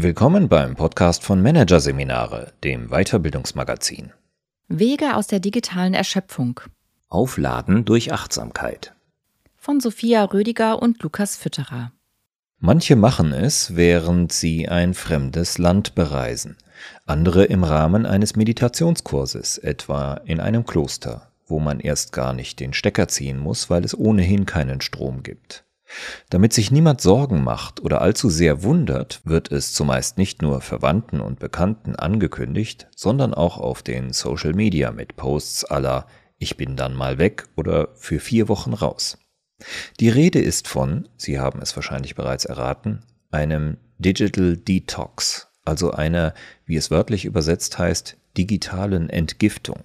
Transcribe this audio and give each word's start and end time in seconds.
Willkommen 0.00 0.48
beim 0.48 0.76
Podcast 0.76 1.24
von 1.24 1.42
Managerseminare, 1.42 2.52
dem 2.62 2.90
Weiterbildungsmagazin. 2.90 4.12
Wege 4.68 5.16
aus 5.16 5.26
der 5.26 5.40
digitalen 5.40 5.92
Erschöpfung. 5.92 6.60
Aufladen 7.08 7.84
durch 7.84 8.12
Achtsamkeit. 8.12 8.94
Von 9.56 9.80
Sophia 9.80 10.22
Rödiger 10.22 10.80
und 10.80 11.02
Lukas 11.02 11.34
Fütterer. 11.34 11.90
Manche 12.60 12.94
machen 12.94 13.32
es, 13.32 13.74
während 13.74 14.30
sie 14.30 14.68
ein 14.68 14.94
fremdes 14.94 15.58
Land 15.58 15.96
bereisen, 15.96 16.56
andere 17.04 17.46
im 17.46 17.64
Rahmen 17.64 18.06
eines 18.06 18.36
Meditationskurses, 18.36 19.58
etwa 19.58 20.14
in 20.24 20.38
einem 20.38 20.64
Kloster, 20.64 21.32
wo 21.48 21.58
man 21.58 21.80
erst 21.80 22.12
gar 22.12 22.34
nicht 22.34 22.60
den 22.60 22.72
Stecker 22.72 23.08
ziehen 23.08 23.40
muss, 23.40 23.68
weil 23.68 23.84
es 23.84 23.98
ohnehin 23.98 24.46
keinen 24.46 24.80
Strom 24.80 25.24
gibt. 25.24 25.64
Damit 26.30 26.52
sich 26.52 26.70
niemand 26.70 27.00
Sorgen 27.00 27.42
macht 27.42 27.80
oder 27.80 28.02
allzu 28.02 28.28
sehr 28.28 28.62
wundert, 28.62 29.20
wird 29.24 29.50
es 29.50 29.72
zumeist 29.72 30.18
nicht 30.18 30.42
nur 30.42 30.60
Verwandten 30.60 31.20
und 31.20 31.38
Bekannten 31.38 31.96
angekündigt, 31.96 32.88
sondern 32.94 33.34
auch 33.34 33.58
auf 33.58 33.82
den 33.82 34.12
Social 34.12 34.52
Media 34.52 34.92
mit 34.92 35.16
Posts 35.16 35.64
aller 35.64 36.06
Ich 36.38 36.56
bin 36.56 36.76
dann 36.76 36.94
mal 36.94 37.18
weg 37.18 37.44
oder 37.56 37.88
für 37.94 38.20
vier 38.20 38.48
Wochen 38.48 38.74
raus. 38.74 39.18
Die 39.98 40.08
Rede 40.08 40.40
ist 40.40 40.68
von, 40.68 41.08
Sie 41.16 41.38
haben 41.38 41.60
es 41.60 41.74
wahrscheinlich 41.74 42.14
bereits 42.14 42.44
erraten, 42.44 43.00
einem 43.30 43.78
Digital 43.98 44.56
Detox, 44.56 45.48
also 45.64 45.90
einer, 45.90 46.34
wie 46.64 46.76
es 46.76 46.90
wörtlich 46.90 47.24
übersetzt 47.24 47.78
heißt, 47.78 48.16
digitalen 48.36 49.10
Entgiftung. 49.10 49.82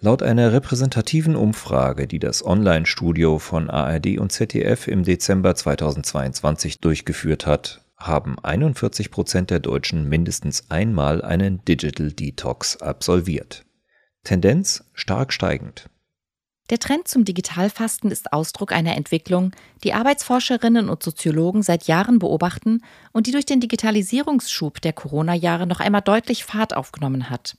Laut 0.00 0.22
einer 0.22 0.52
repräsentativen 0.52 1.36
Umfrage, 1.36 2.06
die 2.06 2.18
das 2.18 2.44
Online-Studio 2.44 3.38
von 3.38 3.68
ARD 3.68 4.18
und 4.18 4.32
ZDF 4.32 4.88
im 4.88 5.04
Dezember 5.04 5.54
2022 5.54 6.80
durchgeführt 6.80 7.46
hat, 7.46 7.82
haben 7.98 8.38
41 8.42 9.10
Prozent 9.10 9.50
der 9.50 9.60
Deutschen 9.60 10.08
mindestens 10.08 10.70
einmal 10.70 11.22
einen 11.22 11.64
Digital 11.64 12.12
Detox 12.12 12.80
absolviert. 12.80 13.64
Tendenz 14.24 14.84
stark 14.94 15.32
steigend. 15.32 15.88
Der 16.70 16.78
Trend 16.78 17.08
zum 17.08 17.24
Digitalfasten 17.24 18.12
ist 18.12 18.32
Ausdruck 18.32 18.72
einer 18.72 18.96
Entwicklung, 18.96 19.50
die 19.82 19.92
Arbeitsforscherinnen 19.92 20.88
und 20.88 21.02
Soziologen 21.02 21.62
seit 21.62 21.88
Jahren 21.88 22.20
beobachten 22.20 22.82
und 23.12 23.26
die 23.26 23.32
durch 23.32 23.44
den 23.44 23.60
Digitalisierungsschub 23.60 24.80
der 24.80 24.92
Corona-Jahre 24.92 25.66
noch 25.66 25.80
einmal 25.80 26.02
deutlich 26.02 26.44
Fahrt 26.44 26.76
aufgenommen 26.76 27.28
hat. 27.28 27.56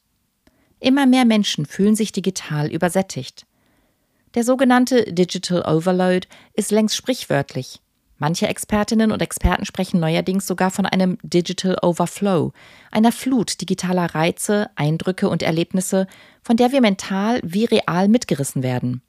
Immer 0.81 1.05
mehr 1.05 1.25
Menschen 1.25 1.67
fühlen 1.67 1.95
sich 1.95 2.11
digital 2.11 2.71
übersättigt. 2.71 3.45
Der 4.33 4.43
sogenannte 4.43 5.13
Digital 5.13 5.61
Overload 5.61 6.27
ist 6.53 6.71
längst 6.71 6.95
sprichwörtlich. 6.95 7.79
Manche 8.17 8.47
Expertinnen 8.47 9.11
und 9.11 9.21
Experten 9.21 9.65
sprechen 9.65 9.99
neuerdings 9.99 10.47
sogar 10.47 10.71
von 10.71 10.87
einem 10.87 11.19
Digital 11.21 11.77
Overflow, 11.83 12.51
einer 12.91 13.11
Flut 13.11 13.61
digitaler 13.61 14.15
Reize, 14.15 14.71
Eindrücke 14.75 15.29
und 15.29 15.43
Erlebnisse, 15.43 16.07
von 16.41 16.57
der 16.57 16.71
wir 16.71 16.81
mental 16.81 17.41
wie 17.43 17.65
real 17.65 18.07
mitgerissen 18.07 18.63
werden. 18.63 19.03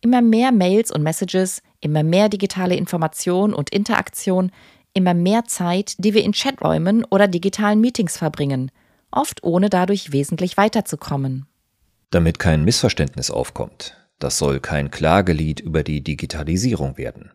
Immer 0.00 0.22
mehr 0.22 0.50
Mails 0.50 0.90
und 0.90 1.04
Messages, 1.04 1.62
immer 1.80 2.02
mehr 2.02 2.28
digitale 2.28 2.74
Information 2.74 3.54
und 3.54 3.70
Interaktion, 3.70 4.50
immer 4.92 5.14
mehr 5.14 5.44
Zeit, 5.44 5.94
die 5.98 6.14
wir 6.14 6.24
in 6.24 6.32
Chaträumen 6.32 7.04
oder 7.04 7.28
digitalen 7.28 7.80
Meetings 7.80 8.16
verbringen, 8.16 8.72
oft 9.10 9.42
ohne 9.42 9.70
dadurch 9.70 10.12
wesentlich 10.12 10.56
weiterzukommen. 10.56 11.46
Damit 12.10 12.38
kein 12.38 12.64
Missverständnis 12.64 13.30
aufkommt, 13.30 13.96
das 14.18 14.38
soll 14.38 14.60
kein 14.60 14.90
Klagelied 14.90 15.60
über 15.60 15.82
die 15.82 16.02
Digitalisierung 16.02 16.98
werden. 16.98 17.30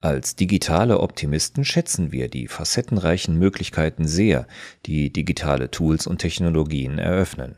Als 0.00 0.36
digitale 0.36 1.00
Optimisten 1.00 1.64
schätzen 1.64 2.12
wir 2.12 2.28
die 2.28 2.46
facettenreichen 2.46 3.38
Möglichkeiten 3.38 4.06
sehr, 4.06 4.46
die 4.86 5.12
digitale 5.12 5.70
Tools 5.70 6.06
und 6.06 6.18
Technologien 6.18 6.98
eröffnen. 6.98 7.56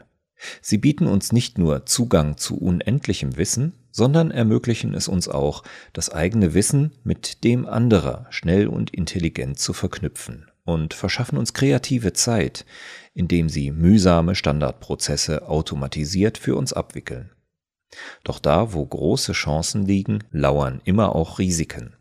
Sie 0.60 0.78
bieten 0.78 1.06
uns 1.06 1.32
nicht 1.32 1.58
nur 1.58 1.86
Zugang 1.86 2.36
zu 2.36 2.58
unendlichem 2.58 3.36
Wissen, 3.36 3.72
sondern 3.90 4.30
ermöglichen 4.30 4.94
es 4.94 5.08
uns 5.08 5.28
auch, 5.28 5.64
das 5.92 6.10
eigene 6.10 6.54
Wissen 6.54 6.92
mit 7.04 7.42
dem 7.42 7.66
anderer 7.66 8.26
schnell 8.30 8.68
und 8.68 8.90
intelligent 8.90 9.58
zu 9.58 9.72
verknüpfen 9.72 10.46
und 10.66 10.92
verschaffen 10.92 11.38
uns 11.38 11.54
kreative 11.54 12.12
Zeit, 12.12 12.66
indem 13.14 13.48
sie 13.48 13.70
mühsame 13.70 14.34
Standardprozesse 14.34 15.48
automatisiert 15.48 16.36
für 16.36 16.56
uns 16.56 16.74
abwickeln. 16.74 17.30
Doch 18.24 18.38
da, 18.38 18.74
wo 18.74 18.84
große 18.84 19.32
Chancen 19.32 19.86
liegen, 19.86 20.24
lauern 20.30 20.82
immer 20.84 21.14
auch 21.14 21.38
Risiken. 21.38 21.94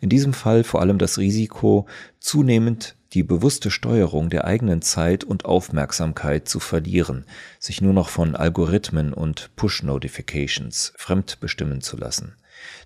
In 0.00 0.08
diesem 0.08 0.32
Fall 0.32 0.64
vor 0.64 0.80
allem 0.80 0.98
das 0.98 1.18
Risiko, 1.18 1.86
zunehmend 2.18 2.96
die 3.12 3.22
bewusste 3.22 3.70
Steuerung 3.70 4.30
der 4.30 4.44
eigenen 4.44 4.82
Zeit 4.82 5.24
und 5.24 5.44
Aufmerksamkeit 5.44 6.48
zu 6.48 6.60
verlieren, 6.60 7.24
sich 7.58 7.80
nur 7.80 7.92
noch 7.92 8.08
von 8.08 8.36
Algorithmen 8.36 9.12
und 9.12 9.50
Push-Notifications 9.56 10.92
fremdbestimmen 10.96 11.80
zu 11.80 11.96
lassen, 11.96 12.36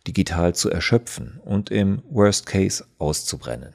digital 0.07 0.55
zu 0.55 0.71
erschöpfen 0.71 1.41
und 1.45 1.71
im 1.71 2.03
Worst 2.09 2.47
Case 2.47 2.85
auszubrennen. 2.99 3.75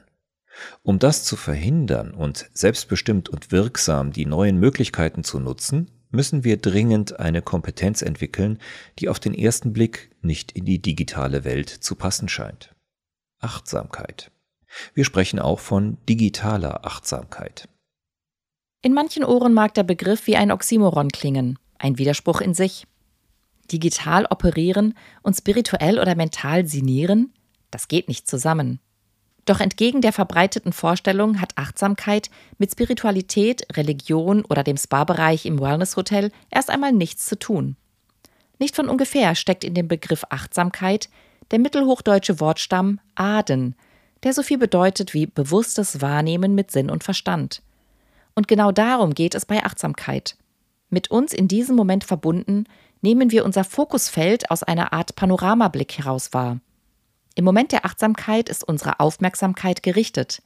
Um 0.82 0.98
das 0.98 1.24
zu 1.24 1.36
verhindern 1.36 2.12
und 2.12 2.50
selbstbestimmt 2.52 3.28
und 3.28 3.52
wirksam 3.52 4.12
die 4.12 4.26
neuen 4.26 4.58
Möglichkeiten 4.58 5.24
zu 5.24 5.40
nutzen, 5.40 5.90
müssen 6.10 6.44
wir 6.44 6.56
dringend 6.56 7.20
eine 7.20 7.42
Kompetenz 7.42 8.02
entwickeln, 8.02 8.58
die 8.98 9.08
auf 9.08 9.20
den 9.20 9.34
ersten 9.34 9.72
Blick 9.72 10.10
nicht 10.22 10.52
in 10.52 10.64
die 10.64 10.82
digitale 10.82 11.44
Welt 11.44 11.68
zu 11.68 11.94
passen 11.94 12.28
scheint. 12.28 12.74
Achtsamkeit. 13.38 14.30
Wir 14.94 15.04
sprechen 15.04 15.38
auch 15.38 15.60
von 15.60 15.98
digitaler 16.08 16.84
Achtsamkeit. 16.84 17.68
In 18.82 18.94
manchen 18.94 19.24
Ohren 19.24 19.52
mag 19.52 19.74
der 19.74 19.82
Begriff 19.82 20.26
wie 20.26 20.36
ein 20.36 20.50
Oxymoron 20.50 21.10
klingen, 21.10 21.58
ein 21.78 21.98
Widerspruch 21.98 22.40
in 22.40 22.54
sich. 22.54 22.86
Digital 23.70 24.26
operieren 24.26 24.94
und 25.22 25.36
spirituell 25.36 25.98
oder 25.98 26.14
mental 26.14 26.66
sinieren, 26.66 27.32
das 27.70 27.88
geht 27.88 28.08
nicht 28.08 28.26
zusammen. 28.26 28.80
Doch 29.44 29.60
entgegen 29.60 30.00
der 30.00 30.12
verbreiteten 30.12 30.72
Vorstellung 30.72 31.40
hat 31.40 31.56
Achtsamkeit 31.56 32.30
mit 32.58 32.72
Spiritualität, 32.72 33.66
Religion 33.76 34.44
oder 34.44 34.62
dem 34.62 34.76
Spa-Bereich 34.76 35.46
im 35.46 35.60
Wellness-Hotel 35.60 36.30
erst 36.50 36.70
einmal 36.70 36.92
nichts 36.92 37.26
zu 37.26 37.38
tun. 37.38 37.76
Nicht 38.58 38.76
von 38.76 38.88
ungefähr 38.88 39.34
steckt 39.34 39.64
in 39.64 39.74
dem 39.74 39.88
Begriff 39.88 40.24
Achtsamkeit 40.28 41.08
der 41.50 41.58
mittelhochdeutsche 41.58 42.40
Wortstamm 42.40 43.00
Aden, 43.14 43.74
der 44.22 44.34
so 44.34 44.42
viel 44.42 44.58
bedeutet 44.58 45.14
wie 45.14 45.26
bewusstes 45.26 46.00
Wahrnehmen 46.00 46.54
mit 46.54 46.70
Sinn 46.70 46.90
und 46.90 47.02
Verstand. 47.02 47.62
Und 48.34 48.48
genau 48.48 48.70
darum 48.70 49.14
geht 49.14 49.34
es 49.34 49.46
bei 49.46 49.64
Achtsamkeit. 49.64 50.36
Mit 50.90 51.10
uns 51.10 51.32
in 51.32 51.48
diesem 51.48 51.76
Moment 51.76 52.04
verbunden, 52.04 52.64
nehmen 53.00 53.30
wir 53.30 53.44
unser 53.44 53.64
Fokusfeld 53.64 54.50
aus 54.50 54.62
einer 54.62 54.92
Art 54.92 55.16
Panoramablick 55.16 55.98
heraus 55.98 56.32
wahr. 56.32 56.60
Im 57.34 57.44
Moment 57.44 57.72
der 57.72 57.84
Achtsamkeit 57.84 58.48
ist 58.48 58.64
unsere 58.64 59.00
Aufmerksamkeit 59.00 59.82
gerichtet, 59.82 60.42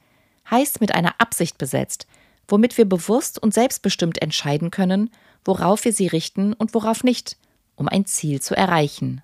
heißt 0.49 0.81
mit 0.81 0.93
einer 0.93 1.19
Absicht 1.19 1.57
besetzt, 1.57 2.07
womit 2.47 2.77
wir 2.77 2.85
bewusst 2.85 3.41
und 3.41 3.53
selbstbestimmt 3.53 4.21
entscheiden 4.21 4.71
können, 4.71 5.09
worauf 5.43 5.85
wir 5.85 5.93
sie 5.93 6.07
richten 6.07 6.53
und 6.53 6.73
worauf 6.73 7.03
nicht, 7.03 7.37
um 7.75 7.87
ein 7.87 8.05
Ziel 8.05 8.41
zu 8.41 8.55
erreichen. 8.55 9.21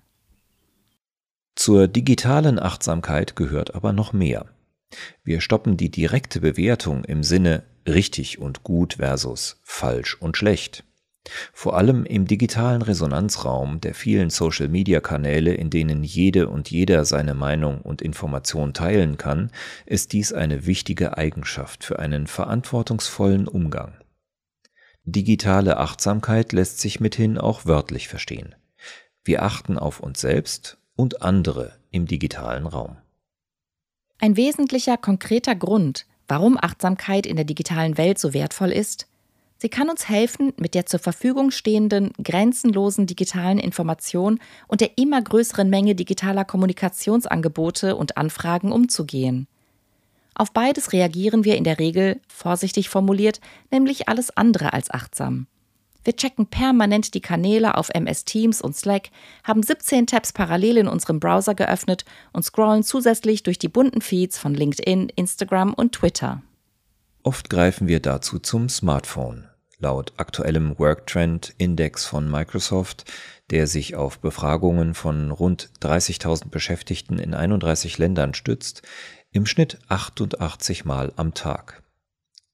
Zur 1.54 1.86
digitalen 1.86 2.58
Achtsamkeit 2.58 3.36
gehört 3.36 3.74
aber 3.74 3.92
noch 3.92 4.12
mehr. 4.12 4.46
Wir 5.22 5.40
stoppen 5.40 5.76
die 5.76 5.90
direkte 5.90 6.40
Bewertung 6.40 7.04
im 7.04 7.22
Sinne 7.22 7.64
richtig 7.86 8.38
und 8.38 8.62
gut 8.62 8.94
versus 8.94 9.60
falsch 9.62 10.16
und 10.20 10.36
schlecht. 10.36 10.84
Vor 11.52 11.76
allem 11.76 12.04
im 12.04 12.26
digitalen 12.26 12.82
Resonanzraum 12.82 13.80
der 13.80 13.94
vielen 13.94 14.30
Social-Media-Kanäle, 14.30 15.54
in 15.54 15.70
denen 15.70 16.02
jede 16.02 16.48
und 16.48 16.70
jeder 16.70 17.04
seine 17.04 17.34
Meinung 17.34 17.80
und 17.80 18.02
Information 18.02 18.74
teilen 18.74 19.16
kann, 19.18 19.50
ist 19.86 20.12
dies 20.12 20.32
eine 20.32 20.66
wichtige 20.66 21.16
Eigenschaft 21.16 21.84
für 21.84 21.98
einen 21.98 22.26
verantwortungsvollen 22.26 23.46
Umgang. 23.46 23.94
Digitale 25.04 25.78
Achtsamkeit 25.78 26.52
lässt 26.52 26.80
sich 26.80 27.00
mithin 27.00 27.38
auch 27.38 27.66
wörtlich 27.66 28.08
verstehen. 28.08 28.54
Wir 29.24 29.42
achten 29.42 29.78
auf 29.78 30.00
uns 30.00 30.20
selbst 30.20 30.78
und 30.96 31.22
andere 31.22 31.78
im 31.90 32.06
digitalen 32.06 32.66
Raum. 32.66 32.96
Ein 34.18 34.36
wesentlicher 34.36 34.96
konkreter 34.96 35.54
Grund, 35.54 36.06
warum 36.28 36.56
Achtsamkeit 36.60 37.26
in 37.26 37.36
der 37.36 37.44
digitalen 37.44 37.98
Welt 37.98 38.18
so 38.18 38.34
wertvoll 38.34 38.70
ist, 38.70 39.08
sie 39.62 39.68
kann 39.68 39.88
uns 39.88 40.08
helfen, 40.08 40.52
mit 40.58 40.74
der 40.74 40.86
zur 40.86 40.98
Verfügung 40.98 41.52
stehenden 41.52 42.12
grenzenlosen 42.22 43.06
digitalen 43.06 43.58
Information 43.58 44.40
und 44.66 44.80
der 44.80 44.98
immer 44.98 45.22
größeren 45.22 45.70
Menge 45.70 45.94
digitaler 45.94 46.44
Kommunikationsangebote 46.44 47.94
und 47.96 48.16
Anfragen 48.16 48.72
umzugehen. 48.72 49.46
Auf 50.34 50.52
beides 50.52 50.92
reagieren 50.92 51.44
wir 51.44 51.56
in 51.56 51.64
der 51.64 51.78
Regel, 51.78 52.20
vorsichtig 52.26 52.88
formuliert, 52.88 53.40
nämlich 53.70 54.08
alles 54.08 54.36
andere 54.36 54.72
als 54.72 54.90
achtsam. 54.90 55.46
Wir 56.04 56.16
checken 56.16 56.46
permanent 56.46 57.14
die 57.14 57.20
Kanäle 57.20 57.76
auf 57.76 57.90
MS 57.90 58.24
Teams 58.24 58.60
und 58.60 58.74
Slack, 58.74 59.10
haben 59.44 59.62
17 59.62 60.08
Tabs 60.08 60.32
parallel 60.32 60.78
in 60.78 60.88
unserem 60.88 61.20
Browser 61.20 61.54
geöffnet 61.54 62.04
und 62.32 62.44
scrollen 62.44 62.82
zusätzlich 62.82 63.44
durch 63.44 63.60
die 63.60 63.68
bunten 63.68 64.00
Feeds 64.00 64.38
von 64.38 64.54
LinkedIn, 64.54 65.10
Instagram 65.10 65.72
und 65.72 65.92
Twitter. 65.92 66.42
Oft 67.22 67.48
greifen 67.48 67.86
wir 67.86 68.00
dazu 68.00 68.40
zum 68.40 68.68
Smartphone. 68.68 69.51
Laut 69.82 70.12
aktuellem 70.16 70.78
Worktrend 70.78 71.54
Index 71.58 72.04
von 72.04 72.30
Microsoft, 72.30 73.04
der 73.50 73.66
sich 73.66 73.96
auf 73.96 74.20
Befragungen 74.20 74.94
von 74.94 75.32
rund 75.32 75.70
30.000 75.80 76.50
Beschäftigten 76.50 77.18
in 77.18 77.34
31 77.34 77.98
Ländern 77.98 78.32
stützt, 78.32 78.82
im 79.32 79.44
Schnitt 79.44 79.80
88 79.88 80.84
Mal 80.84 81.12
am 81.16 81.34
Tag. 81.34 81.82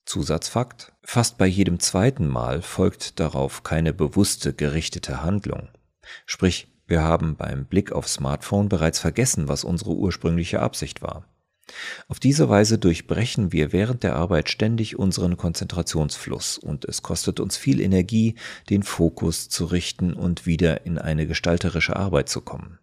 Zusatzfakt, 0.07 0.95
fast 1.03 1.37
bei 1.37 1.45
jedem 1.45 1.81
zweiten 1.81 2.27
Mal 2.27 2.63
folgt 2.63 3.21
darauf 3.21 3.63
keine 3.63 3.93
bewusste 3.93 4.55
gerichtete 4.55 5.23
Handlung. 5.23 5.69
Sprich, 6.25 6.69
wir 6.87 7.03
haben 7.03 7.37
beim 7.37 7.67
Blick 7.67 7.93
aufs 7.93 8.15
Smartphone 8.15 8.71
bereits 8.71 9.01
vergessen, 9.01 9.49
was 9.49 9.65
unsere 9.65 9.91
ursprüngliche 9.91 10.61
Absicht 10.61 11.03
war. 11.03 11.27
Auf 12.09 12.20
diese 12.20 12.49
Weise 12.49 12.79
durchbrechen 12.79 13.53
wir 13.53 13.73
während 13.73 14.03
der 14.03 14.17
Arbeit 14.17 14.49
ständig 14.49 14.99
unseren 14.99 15.37
Konzentrationsfluss 15.37 16.59
und 16.59 16.85
es 16.85 17.03
kostet 17.03 17.41
uns 17.41 17.56
viel 17.56 17.81
Energie, 17.81 18.35
den 18.70 18.82
Fokus 18.82 19.49
zu 19.49 19.67
richten 19.67 20.12
und 20.15 20.47
wieder 20.47 20.87
in 20.87 20.99
eine 20.99 21.26
gestalterische 21.26 21.97
Arbeit 21.97 22.29
zu 22.29 22.41
kommen. 22.41 22.79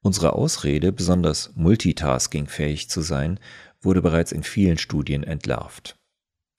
Unsere 0.00 0.34
Ausrede, 0.34 0.92
besonders 0.92 1.52
multitaskingfähig 1.54 2.90
zu 2.90 3.00
sein, 3.00 3.40
wurde 3.80 4.02
bereits 4.02 4.32
in 4.32 4.42
vielen 4.42 4.78
Studien 4.78 5.22
entlarvt. 5.22 5.96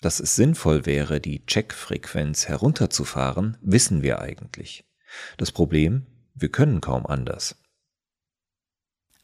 Dass 0.02 0.20
es 0.20 0.36
sinnvoll 0.36 0.86
wäre, 0.86 1.20
die 1.20 1.46
Checkfrequenz 1.46 2.48
herunterzufahren, 2.48 3.58
wissen 3.62 4.02
wir 4.02 4.20
eigentlich. 4.20 4.86
Das 5.38 5.52
Problem, 5.52 6.06
wir 6.34 6.50
können 6.50 6.82
kaum 6.82 7.06
anders. 7.06 7.56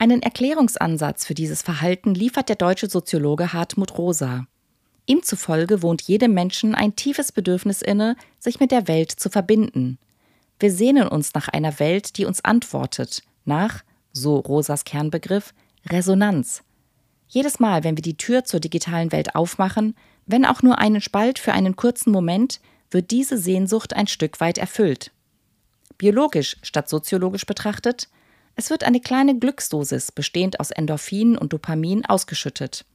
Einen 0.01 0.23
Erklärungsansatz 0.23 1.27
für 1.27 1.35
dieses 1.35 1.61
Verhalten 1.61 2.15
liefert 2.15 2.49
der 2.49 2.55
deutsche 2.55 2.89
Soziologe 2.89 3.53
Hartmut 3.53 3.99
Rosa. 3.99 4.47
Ihm 5.05 5.21
zufolge 5.21 5.83
wohnt 5.83 6.01
jedem 6.01 6.33
Menschen 6.33 6.73
ein 6.73 6.95
tiefes 6.95 7.31
Bedürfnis 7.31 7.83
inne, 7.83 8.15
sich 8.39 8.59
mit 8.59 8.71
der 8.71 8.87
Welt 8.87 9.11
zu 9.11 9.29
verbinden. 9.29 9.99
Wir 10.59 10.71
sehnen 10.71 11.07
uns 11.07 11.35
nach 11.35 11.49
einer 11.49 11.79
Welt, 11.79 12.17
die 12.17 12.25
uns 12.25 12.43
antwortet, 12.43 13.21
nach, 13.45 13.83
so 14.11 14.37
Rosas 14.37 14.85
Kernbegriff, 14.85 15.53
Resonanz. 15.87 16.63
Jedes 17.27 17.59
Mal, 17.59 17.83
wenn 17.83 17.95
wir 17.95 18.01
die 18.01 18.17
Tür 18.17 18.43
zur 18.43 18.59
digitalen 18.59 19.11
Welt 19.11 19.35
aufmachen, 19.35 19.93
wenn 20.25 20.47
auch 20.47 20.63
nur 20.63 20.79
einen 20.79 21.01
Spalt 21.01 21.37
für 21.37 21.53
einen 21.53 21.75
kurzen 21.75 22.11
Moment, 22.11 22.59
wird 22.89 23.11
diese 23.11 23.37
Sehnsucht 23.37 23.95
ein 23.95 24.07
Stück 24.07 24.39
weit 24.39 24.57
erfüllt. 24.57 25.11
Biologisch 25.99 26.57
statt 26.63 26.89
soziologisch 26.89 27.45
betrachtet 27.45 28.07
es 28.61 28.69
wird 28.69 28.83
eine 28.83 28.99
kleine 28.99 29.39
Glücksdosis 29.39 30.11
bestehend 30.11 30.59
aus 30.59 30.69
Endorphin 30.69 31.35
und 31.35 31.51
Dopamin 31.51 32.05
ausgeschüttet. 32.05 32.85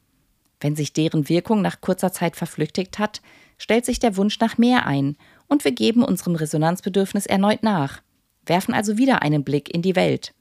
Wenn 0.60 0.76
sich 0.76 0.92
deren 0.92 1.28
Wirkung 1.28 1.60
nach 1.60 1.80
kurzer 1.80 2.12
Zeit 2.12 2.36
verflüchtigt 2.36 3.00
hat, 3.00 3.20
stellt 3.58 3.84
sich 3.84 3.98
der 3.98 4.16
Wunsch 4.16 4.38
nach 4.38 4.58
mehr 4.58 4.86
ein 4.86 5.16
und 5.48 5.64
wir 5.64 5.72
geben 5.72 6.04
unserem 6.04 6.36
Resonanzbedürfnis 6.36 7.26
erneut 7.26 7.64
nach, 7.64 8.00
werfen 8.44 8.74
also 8.74 8.96
wieder 8.96 9.22
einen 9.22 9.42
Blick 9.42 9.74
in 9.74 9.82
die 9.82 9.96
Welt. 9.96 10.34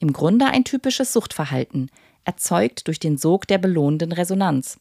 Im 0.00 0.12
Grunde 0.12 0.46
ein 0.46 0.64
typisches 0.64 1.12
Suchtverhalten, 1.12 1.88
erzeugt 2.24 2.88
durch 2.88 2.98
den 2.98 3.18
Sog 3.18 3.46
der 3.46 3.58
belohnenden 3.58 4.10
Resonanz. 4.10 4.80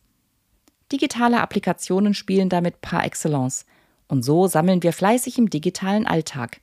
Digitale 0.92 1.40
Applikationen 1.40 2.16
spielen 2.16 2.50
damit 2.50 2.82
par 2.82 3.06
excellence 3.06 3.68
und 4.08 4.24
so 4.24 4.48
sammeln 4.48 4.82
wir 4.82 4.92
fleißig 4.92 5.38
im 5.38 5.52
digitalen 5.52 6.08
Alltag. 6.08 6.62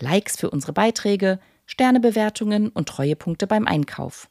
Likes 0.00 0.36
für 0.36 0.50
unsere 0.50 0.72
Beiträge, 0.72 1.38
Sternebewertungen 1.70 2.68
und 2.68 2.88
Treuepunkte 2.88 3.46
beim 3.46 3.64
Einkauf. 3.64 4.28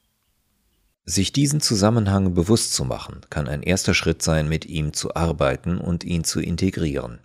Sich 1.06 1.32
diesen 1.32 1.62
Zusammenhang 1.62 2.34
bewusst 2.34 2.74
zu 2.74 2.84
machen, 2.84 3.22
kann 3.30 3.48
ein 3.48 3.64
erster 3.64 3.94
Schritt 3.94 4.22
sein, 4.22 4.50
mit 4.50 4.66
ihm 4.66 4.92
zu 4.92 5.16
arbeiten 5.16 5.78
und 5.78 6.04
ihn 6.04 6.26
zu 6.26 6.42
integrieren. 6.42 7.20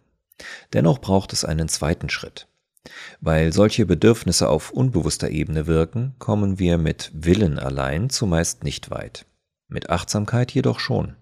Dennoch 0.72 1.00
braucht 1.00 1.32
es 1.32 1.44
einen 1.44 1.68
zweiten 1.68 2.10
Schritt. 2.10 2.46
Weil 3.20 3.52
solche 3.52 3.86
Bedürfnisse 3.86 4.48
auf 4.48 4.70
unbewusster 4.70 5.30
Ebene 5.30 5.66
wirken, 5.66 6.14
kommen 6.20 6.60
wir 6.60 6.78
mit 6.78 7.10
Willen 7.12 7.58
allein 7.58 8.08
zumeist 8.08 8.62
nicht 8.62 8.92
weit. 8.92 9.26
Mit 9.66 9.90
Achtsamkeit 9.90 10.52
jedoch 10.52 10.78
schon. 10.78 11.16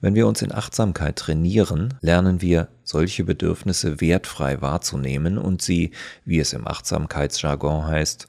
Wenn 0.00 0.14
wir 0.14 0.26
uns 0.26 0.42
in 0.42 0.52
Achtsamkeit 0.52 1.16
trainieren, 1.16 1.94
lernen 2.00 2.40
wir, 2.40 2.68
solche 2.82 3.24
Bedürfnisse 3.24 4.00
wertfrei 4.00 4.60
wahrzunehmen 4.60 5.38
und 5.38 5.62
sie, 5.62 5.92
wie 6.24 6.40
es 6.40 6.52
im 6.52 6.66
Achtsamkeitsjargon 6.66 7.86
heißt, 7.86 8.26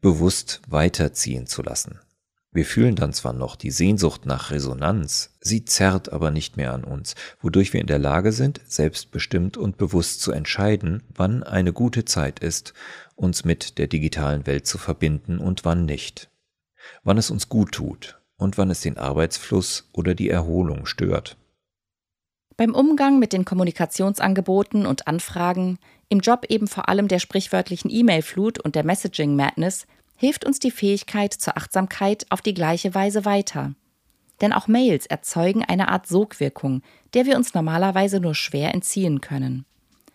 bewusst 0.00 0.60
weiterziehen 0.68 1.46
zu 1.46 1.62
lassen. 1.62 1.98
Wir 2.50 2.64
fühlen 2.64 2.96
dann 2.96 3.12
zwar 3.12 3.34
noch 3.34 3.56
die 3.56 3.70
Sehnsucht 3.70 4.24
nach 4.24 4.50
Resonanz, 4.50 5.36
sie 5.40 5.64
zerrt 5.66 6.12
aber 6.12 6.30
nicht 6.30 6.56
mehr 6.56 6.72
an 6.72 6.82
uns, 6.82 7.14
wodurch 7.42 7.74
wir 7.74 7.80
in 7.80 7.86
der 7.86 7.98
Lage 7.98 8.32
sind, 8.32 8.60
selbstbestimmt 8.66 9.58
und 9.58 9.76
bewusst 9.76 10.22
zu 10.22 10.32
entscheiden, 10.32 11.02
wann 11.14 11.42
eine 11.42 11.74
gute 11.74 12.06
Zeit 12.06 12.40
ist, 12.40 12.72
uns 13.16 13.44
mit 13.44 13.76
der 13.76 13.86
digitalen 13.86 14.46
Welt 14.46 14.66
zu 14.66 14.78
verbinden 14.78 15.38
und 15.38 15.66
wann 15.66 15.84
nicht. 15.84 16.30
Wann 17.04 17.18
es 17.18 17.30
uns 17.30 17.50
gut 17.50 17.72
tut 17.72 18.17
und 18.38 18.56
wann 18.56 18.70
es 18.70 18.80
den 18.80 18.96
Arbeitsfluss 18.96 19.88
oder 19.92 20.14
die 20.14 20.30
Erholung 20.30 20.86
stört. 20.86 21.36
Beim 22.56 22.74
Umgang 22.74 23.18
mit 23.18 23.32
den 23.32 23.44
Kommunikationsangeboten 23.44 24.86
und 24.86 25.06
Anfragen, 25.06 25.78
im 26.08 26.20
Job 26.20 26.46
eben 26.48 26.66
vor 26.66 26.88
allem 26.88 27.06
der 27.06 27.18
sprichwörtlichen 27.18 27.90
E-Mail-Flut 27.90 28.58
und 28.58 28.74
der 28.74 28.84
Messaging 28.84 29.36
Madness, 29.36 29.86
hilft 30.16 30.44
uns 30.44 30.58
die 30.58 30.72
Fähigkeit 30.72 31.32
zur 31.32 31.56
Achtsamkeit 31.56 32.26
auf 32.30 32.40
die 32.40 32.54
gleiche 32.54 32.94
Weise 32.94 33.24
weiter. 33.24 33.74
Denn 34.40 34.52
auch 34.52 34.66
Mails 34.66 35.06
erzeugen 35.06 35.64
eine 35.64 35.88
Art 35.88 36.06
Sogwirkung, 36.06 36.82
der 37.14 37.26
wir 37.26 37.36
uns 37.36 37.54
normalerweise 37.54 38.20
nur 38.20 38.34
schwer 38.34 38.74
entziehen 38.74 39.20
können. 39.20 39.64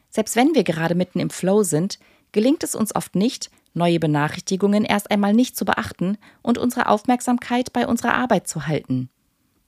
Selbst 0.09 0.35
wenn 0.35 0.53
wir 0.53 0.63
gerade 0.63 0.95
mitten 0.95 1.19
im 1.19 1.29
Flow 1.29 1.63
sind, 1.63 1.99
gelingt 2.33 2.63
es 2.63 2.75
uns 2.75 2.93
oft 2.93 3.15
nicht, 3.15 3.49
neue 3.73 3.99
Benachrichtigungen 3.99 4.85
erst 4.85 5.11
einmal 5.11 5.33
nicht 5.33 5.55
zu 5.55 5.65
beachten 5.65 6.17
und 6.41 6.57
unsere 6.57 6.87
Aufmerksamkeit 6.87 7.73
bei 7.73 7.87
unserer 7.87 8.13
Arbeit 8.13 8.47
zu 8.47 8.67
halten. 8.67 9.09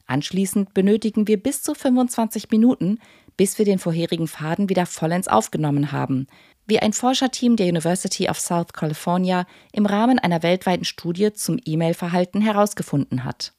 Anschließend 0.07 0.73
benötigen 0.73 1.27
wir 1.27 1.41
bis 1.41 1.63
zu 1.63 1.73
25 1.73 2.49
Minuten, 2.51 2.99
bis 3.37 3.57
wir 3.57 3.65
den 3.65 3.79
vorherigen 3.79 4.27
Faden 4.27 4.69
wieder 4.69 4.85
vollends 4.85 5.27
aufgenommen 5.27 5.91
haben, 5.91 6.27
wie 6.67 6.79
ein 6.79 6.93
Forscherteam 6.93 7.55
der 7.55 7.67
University 7.67 8.29
of 8.29 8.39
South 8.39 8.73
California 8.73 9.45
im 9.71 9.85
Rahmen 9.85 10.19
einer 10.19 10.43
weltweiten 10.43 10.85
Studie 10.85 11.33
zum 11.33 11.59
E-Mail-Verhalten 11.63 12.41
herausgefunden 12.41 13.23
hat. 13.23 13.53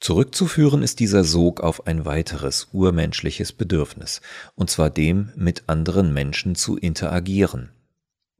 Zurückzuführen 0.00 0.82
ist 0.82 1.00
dieser 1.00 1.24
Sog 1.24 1.60
auf 1.60 1.86
ein 1.86 2.04
weiteres 2.04 2.68
urmenschliches 2.72 3.52
Bedürfnis, 3.52 4.20
und 4.54 4.70
zwar 4.70 4.90
dem, 4.90 5.32
mit 5.34 5.64
anderen 5.66 6.14
Menschen 6.14 6.54
zu 6.54 6.76
interagieren. 6.76 7.70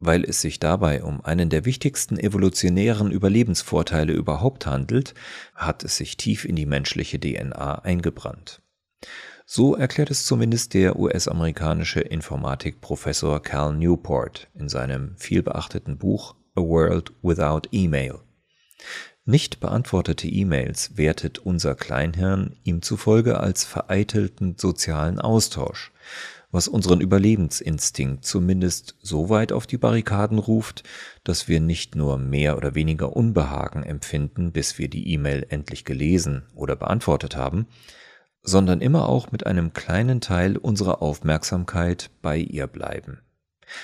Weil 0.00 0.24
es 0.24 0.40
sich 0.40 0.60
dabei 0.60 1.02
um 1.02 1.24
einen 1.24 1.50
der 1.50 1.64
wichtigsten 1.64 2.18
evolutionären 2.18 3.10
Überlebensvorteile 3.10 4.12
überhaupt 4.12 4.66
handelt, 4.66 5.14
hat 5.54 5.82
es 5.82 5.96
sich 5.96 6.16
tief 6.16 6.44
in 6.44 6.54
die 6.54 6.66
menschliche 6.66 7.18
DNA 7.18 7.80
eingebrannt. 7.80 8.62
So 9.44 9.74
erklärt 9.74 10.10
es 10.10 10.26
zumindest 10.26 10.74
der 10.74 10.98
US-amerikanische 10.98 12.00
Informatikprofessor 12.00 13.42
Cal 13.42 13.74
Newport 13.74 14.48
in 14.54 14.68
seinem 14.68 15.16
vielbeachteten 15.16 15.96
Buch 15.98 16.34
A 16.54 16.60
World 16.60 17.12
Without 17.22 17.62
Email. 17.72 18.20
Nicht 19.24 19.60
beantwortete 19.60 20.28
E-Mails 20.28 20.96
wertet 20.96 21.38
unser 21.38 21.74
Kleinhirn 21.74 22.56
ihm 22.64 22.82
zufolge 22.82 23.40
als 23.40 23.64
vereitelten 23.64 24.56
sozialen 24.56 25.18
Austausch, 25.18 25.92
was 26.50 26.68
unseren 26.68 27.00
Überlebensinstinkt 27.00 28.24
zumindest 28.24 28.96
so 29.02 29.28
weit 29.28 29.52
auf 29.52 29.66
die 29.66 29.76
Barrikaden 29.76 30.38
ruft, 30.38 30.82
dass 31.24 31.48
wir 31.48 31.60
nicht 31.60 31.94
nur 31.94 32.18
mehr 32.18 32.56
oder 32.56 32.74
weniger 32.74 33.14
Unbehagen 33.14 33.82
empfinden, 33.82 34.52
bis 34.52 34.78
wir 34.78 34.88
die 34.88 35.12
E-Mail 35.12 35.46
endlich 35.50 35.84
gelesen 35.84 36.44
oder 36.54 36.74
beantwortet 36.74 37.36
haben, 37.36 37.66
sondern 38.42 38.80
immer 38.80 39.08
auch 39.08 39.30
mit 39.30 39.46
einem 39.46 39.72
kleinen 39.74 40.20
Teil 40.20 40.56
unserer 40.56 41.02
Aufmerksamkeit 41.02 42.10
bei 42.22 42.38
ihr 42.38 42.66
bleiben. 42.66 43.20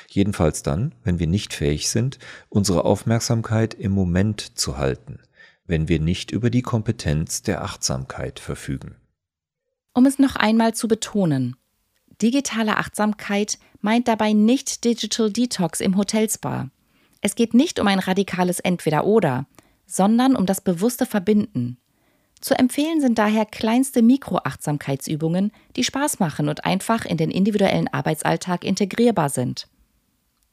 Jedenfalls 0.09 0.63
dann, 0.63 0.95
wenn 1.03 1.19
wir 1.19 1.27
nicht 1.27 1.53
fähig 1.53 1.91
sind, 1.91 2.19
unsere 2.49 2.87
Aufmerksamkeit 2.87 3.75
im 3.75 3.93
Moment 3.93 4.59
zu 4.59 4.79
halten, 4.79 5.21
wenn 5.67 5.89
wir 5.89 6.01
nicht 6.01 6.31
über 6.31 6.49
die 6.49 6.63
Kompetenz 6.63 7.43
der 7.43 7.63
Achtsamkeit 7.63 8.41
verfügen. 8.41 8.97
Um 9.93 10.07
es 10.07 10.19
noch 10.19 10.37
einmal 10.37 10.75
zu 10.75 10.89
betonen, 10.89 11.57
Digitale 12.23 12.77
Achtsamkeit 12.77 13.59
meint 13.81 14.09
dabei 14.09 14.33
nicht 14.33 14.85
Digital 14.85 15.31
Detox 15.31 15.81
im 15.81 15.97
Hotelspa. 15.97 16.71
Es 17.21 17.35
geht 17.35 17.55
nicht 17.55 17.81
um 17.81 17.87
ein 17.87 17.99
radikales 17.99 18.61
Entweder-Oder, 18.61 19.47
sondern 19.87 20.37
um 20.37 20.47
das 20.47 20.61
bewusste 20.61 21.07
Verbinden. 21.07 21.79
Zu 22.41 22.59
empfehlen 22.59 23.01
sind 23.01 23.19
daher 23.19 23.47
kleinste 23.47 24.03
Mikroachtsamkeitsübungen, 24.03 25.51
die 25.77 25.85
Spaß 25.85 26.19
machen 26.19 26.49
und 26.49 26.65
einfach 26.65 27.07
in 27.07 27.17
den 27.17 27.31
individuellen 27.31 27.89
Arbeitsalltag 27.89 28.65
integrierbar 28.65 29.31
sind. 29.31 29.67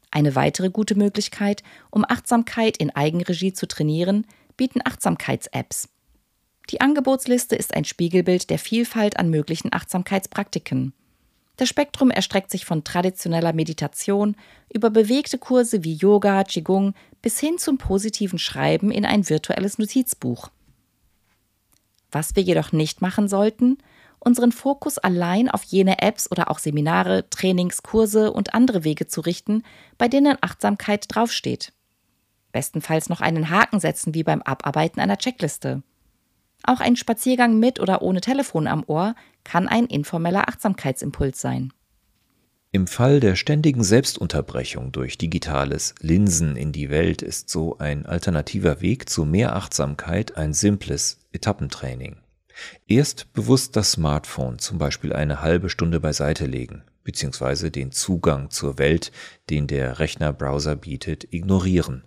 Eine 0.09 0.35
weitere 0.35 0.69
gute 0.69 0.95
Möglichkeit, 0.95 1.63
um 1.89 2.05
Achtsamkeit 2.07 2.77
in 2.77 2.89
Eigenregie 2.95 3.53
zu 3.53 3.67
trainieren, 3.67 4.25
bieten 4.55 4.81
Achtsamkeits-Apps. 4.83 5.89
Die 6.69 6.79
Angebotsliste 6.79 7.55
ist 7.55 7.73
ein 7.75 7.85
Spiegelbild 7.85 8.49
der 8.49 8.59
Vielfalt 8.59 9.17
an 9.17 9.29
möglichen 9.29 9.73
Achtsamkeitspraktiken. 9.73 10.93
Das 11.57 11.69
Spektrum 11.69 12.11
erstreckt 12.11 12.49
sich 12.49 12.65
von 12.65 12.83
traditioneller 12.83 13.53
Meditation 13.53 14.35
über 14.73 14.89
bewegte 14.89 15.37
Kurse 15.37 15.83
wie 15.83 15.93
Yoga, 15.93 16.43
Qigong 16.43 16.93
bis 17.21 17.39
hin 17.39 17.57
zum 17.57 17.77
positiven 17.77 18.39
Schreiben 18.39 18.91
in 18.91 19.05
ein 19.05 19.29
virtuelles 19.29 19.77
Notizbuch. 19.77 20.49
Was 22.11 22.35
wir 22.35 22.43
jedoch 22.43 22.71
nicht 22.71 23.01
machen 23.01 23.27
sollten, 23.27 23.77
unseren 24.19 24.51
Fokus 24.51 24.97
allein 24.97 25.49
auf 25.49 25.63
jene 25.63 26.01
Apps 26.01 26.29
oder 26.29 26.51
auch 26.51 26.59
Seminare, 26.59 27.29
Trainings, 27.29 27.83
Kurse 27.83 28.31
und 28.31 28.53
andere 28.53 28.83
Wege 28.83 29.07
zu 29.07 29.21
richten, 29.21 29.63
bei 29.97 30.07
denen 30.07 30.37
Achtsamkeit 30.41 31.05
draufsteht. 31.07 31.73
Bestenfalls 32.51 33.09
noch 33.09 33.21
einen 33.21 33.49
Haken 33.49 33.79
setzen 33.79 34.13
wie 34.13 34.23
beim 34.23 34.41
Abarbeiten 34.41 34.99
einer 34.99 35.17
Checkliste. 35.17 35.83
Auch 36.63 36.79
ein 36.79 36.95
Spaziergang 36.95 37.59
mit 37.59 37.79
oder 37.79 38.01
ohne 38.01 38.21
Telefon 38.21 38.67
am 38.67 38.83
Ohr 38.87 39.15
kann 39.43 39.67
ein 39.67 39.85
informeller 39.85 40.47
Achtsamkeitsimpuls 40.47 41.41
sein. 41.41 41.73
Im 42.73 42.87
Fall 42.87 43.19
der 43.19 43.35
ständigen 43.35 43.83
Selbstunterbrechung 43.83 44.93
durch 44.93 45.17
digitales 45.17 45.93
Linsen 45.99 46.55
in 46.55 46.71
die 46.71 46.89
Welt 46.89 47.21
ist 47.21 47.49
so 47.49 47.77
ein 47.79 48.05
alternativer 48.05 48.79
Weg 48.79 49.09
zu 49.09 49.25
mehr 49.25 49.57
Achtsamkeit 49.57 50.37
ein 50.37 50.53
simples 50.53 51.19
Etappentraining. 51.33 52.15
Erst 52.87 53.33
bewusst 53.33 53.75
das 53.75 53.91
Smartphone 53.91 54.59
zum 54.59 54.77
Beispiel 54.77 55.11
eine 55.11 55.41
halbe 55.41 55.69
Stunde 55.69 55.99
beiseite 55.99 56.45
legen, 56.45 56.83
beziehungsweise 57.03 57.71
den 57.71 57.91
Zugang 57.91 58.51
zur 58.51 58.77
Welt, 58.77 59.11
den 59.49 59.67
der 59.67 59.99
Rechnerbrowser 59.99 60.77
bietet, 60.77 61.33
ignorieren. 61.33 62.03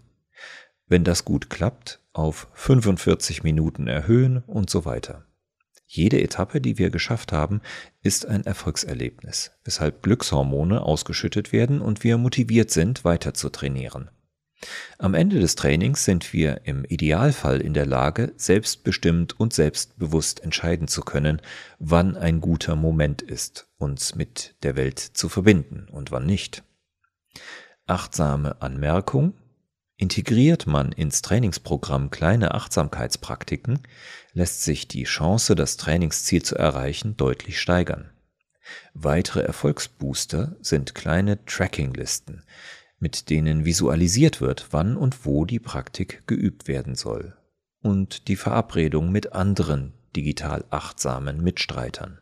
Wenn 0.86 1.04
das 1.04 1.24
gut 1.24 1.50
klappt, 1.50 2.00
auf 2.12 2.48
45 2.54 3.42
Minuten 3.42 3.86
erhöhen 3.88 4.38
und 4.46 4.70
so 4.70 4.84
weiter. 4.84 5.26
Jede 5.86 6.20
Etappe, 6.20 6.60
die 6.60 6.78
wir 6.78 6.90
geschafft 6.90 7.32
haben, 7.32 7.60
ist 8.02 8.26
ein 8.26 8.44
Erfolgserlebnis, 8.44 9.52
weshalb 9.64 10.02
Glückshormone 10.02 10.82
ausgeschüttet 10.82 11.52
werden 11.52 11.80
und 11.80 12.02
wir 12.04 12.18
motiviert 12.18 12.70
sind, 12.70 13.04
weiter 13.04 13.34
zu 13.34 13.50
trainieren. 13.50 14.10
Am 14.98 15.14
Ende 15.14 15.40
des 15.40 15.56
Trainings 15.56 16.04
sind 16.04 16.32
wir 16.32 16.62
im 16.64 16.84
Idealfall 16.84 17.60
in 17.60 17.74
der 17.74 17.86
Lage, 17.86 18.32
selbstbestimmt 18.36 19.38
und 19.38 19.52
selbstbewusst 19.52 20.42
entscheiden 20.42 20.88
zu 20.88 21.02
können, 21.02 21.42
wann 21.78 22.16
ein 22.16 22.40
guter 22.40 22.74
Moment 22.74 23.20
ist, 23.20 23.68
uns 23.76 24.14
mit 24.14 24.54
der 24.62 24.76
Welt 24.76 24.98
zu 24.98 25.28
verbinden 25.28 25.86
und 25.90 26.10
wann 26.10 26.24
nicht. 26.24 26.62
Achtsame 27.86 28.62
Anmerkung 28.62 29.34
Integriert 29.96 30.66
man 30.66 30.90
ins 30.90 31.22
Trainingsprogramm 31.22 32.10
kleine 32.10 32.54
Achtsamkeitspraktiken, 32.54 33.80
lässt 34.32 34.64
sich 34.64 34.88
die 34.88 35.04
Chance, 35.04 35.54
das 35.54 35.76
Trainingsziel 35.76 36.42
zu 36.42 36.56
erreichen, 36.56 37.16
deutlich 37.16 37.60
steigern. 37.60 38.10
Weitere 38.92 39.42
Erfolgsbooster 39.42 40.56
sind 40.60 40.94
kleine 40.94 41.44
Trackinglisten, 41.44 42.42
mit 42.98 43.30
denen 43.30 43.64
visualisiert 43.64 44.40
wird, 44.40 44.68
wann 44.70 44.96
und 44.96 45.24
wo 45.26 45.44
die 45.44 45.60
Praktik 45.60 46.26
geübt 46.26 46.66
werden 46.66 46.96
soll, 46.96 47.36
und 47.80 48.26
die 48.26 48.36
Verabredung 48.36 49.12
mit 49.12 49.32
anderen 49.32 49.92
digital 50.16 50.64
achtsamen 50.70 51.40
Mitstreitern. 51.42 52.18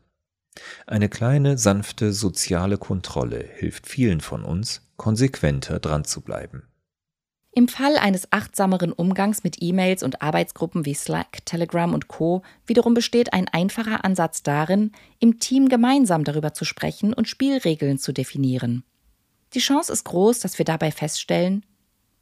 Eine 0.87 1.09
kleine, 1.09 1.57
sanfte 1.57 2.13
soziale 2.13 2.77
Kontrolle 2.77 3.49
hilft 3.55 3.87
vielen 3.87 4.21
von 4.21 4.45
uns, 4.45 4.83
konsequenter 4.97 5.79
dran 5.79 6.05
zu 6.05 6.21
bleiben. 6.21 6.65
Im 7.55 7.69
Fall 7.69 7.99
eines 7.99 8.33
achtsameren 8.33 8.95
Umgangs 8.95 9.45
mit 9.45 9.59
E-Mails 9.61 10.03
und 10.03 10.23
Arbeitsgruppen 10.23 10.87
wie 10.87 10.95
Slack, 10.95 11.45
Telegram 11.45 11.93
und 11.93 12.09
Co. 12.09 12.43
wiederum 12.65 12.95
besteht 12.95 13.35
ein 13.35 13.47
einfacher 13.47 14.07
Ansatz 14.07 14.43
darin, 14.43 14.93
im 15.19 15.39
Team 15.39 15.69
gemeinsam 15.69 16.25
darüber 16.25 16.55
zu 16.55 16.65
sprechen 16.65 17.13
und 17.13 17.29
Spielregeln 17.29 17.99
zu 17.99 18.13
definieren. 18.13 18.85
Die 19.53 19.59
Chance 19.59 19.93
ist 19.93 20.05
groß, 20.05 20.41
dass 20.41 20.57
wir 20.57 20.65
dabei 20.65 20.91
feststellen, 20.91 21.67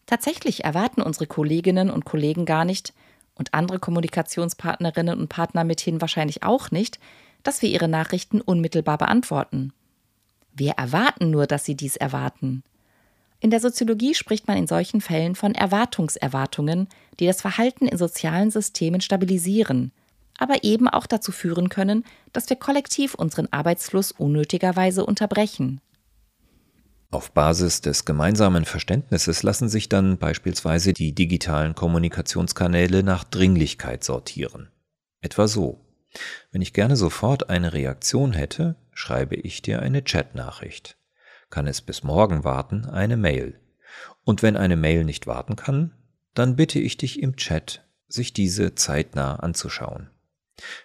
tatsächlich 0.04 0.64
erwarten 0.64 1.00
unsere 1.00 1.28
Kolleginnen 1.28 1.90
und 1.90 2.04
Kollegen 2.04 2.44
gar 2.44 2.64
nicht 2.64 2.92
und 3.36 3.54
andere 3.54 3.78
Kommunikationspartnerinnen 3.78 5.16
und 5.16 5.28
Partner 5.28 5.62
mithin 5.62 6.00
wahrscheinlich 6.00 6.42
auch 6.42 6.72
nicht, 6.72 6.98
dass 7.44 7.62
wir 7.62 7.68
ihre 7.68 7.86
Nachrichten 7.86 8.40
unmittelbar 8.40 8.98
beantworten. 8.98 9.72
Wir 10.52 10.72
erwarten 10.72 11.30
nur, 11.30 11.46
dass 11.46 11.64
sie 11.64 11.76
dies 11.76 11.94
erwarten. 11.94 12.64
In 13.40 13.50
der 13.50 13.60
Soziologie 13.60 14.14
spricht 14.14 14.46
man 14.46 14.58
in 14.58 14.66
solchen 14.66 15.00
Fällen 15.00 15.34
von 15.34 15.54
Erwartungserwartungen, 15.54 16.88
die 17.18 17.26
das 17.26 17.40
Verhalten 17.40 17.86
in 17.86 17.96
sozialen 17.96 18.50
Systemen 18.50 19.00
stabilisieren, 19.00 19.92
aber 20.36 20.62
eben 20.62 20.88
auch 20.88 21.06
dazu 21.06 21.32
führen 21.32 21.70
können, 21.70 22.04
dass 22.34 22.50
wir 22.50 22.56
kollektiv 22.56 23.14
unseren 23.14 23.48
Arbeitsfluss 23.50 24.12
unnötigerweise 24.12 25.06
unterbrechen. 25.06 25.80
Auf 27.10 27.32
Basis 27.32 27.80
des 27.80 28.04
gemeinsamen 28.04 28.66
Verständnisses 28.66 29.42
lassen 29.42 29.68
sich 29.68 29.88
dann 29.88 30.18
beispielsweise 30.18 30.92
die 30.92 31.12
digitalen 31.12 31.74
Kommunikationskanäle 31.74 33.02
nach 33.02 33.24
Dringlichkeit 33.24 34.04
sortieren. 34.04 34.68
Etwa 35.20 35.48
so. 35.48 35.80
Wenn 36.52 36.62
ich 36.62 36.72
gerne 36.72 36.96
sofort 36.96 37.50
eine 37.50 37.72
Reaktion 37.72 38.32
hätte, 38.32 38.76
schreibe 38.92 39.34
ich 39.34 39.62
dir 39.62 39.80
eine 39.80 40.02
Chatnachricht 40.02 40.99
kann 41.50 41.66
es 41.66 41.80
bis 41.80 42.02
morgen 42.02 42.44
warten, 42.44 42.86
eine 42.86 43.16
Mail. 43.16 43.60
Und 44.24 44.42
wenn 44.42 44.56
eine 44.56 44.76
Mail 44.76 45.04
nicht 45.04 45.26
warten 45.26 45.56
kann, 45.56 45.92
dann 46.34 46.56
bitte 46.56 46.78
ich 46.78 46.96
dich 46.96 47.20
im 47.20 47.36
Chat, 47.36 47.84
sich 48.08 48.32
diese 48.32 48.74
zeitnah 48.74 49.36
anzuschauen. 49.36 50.10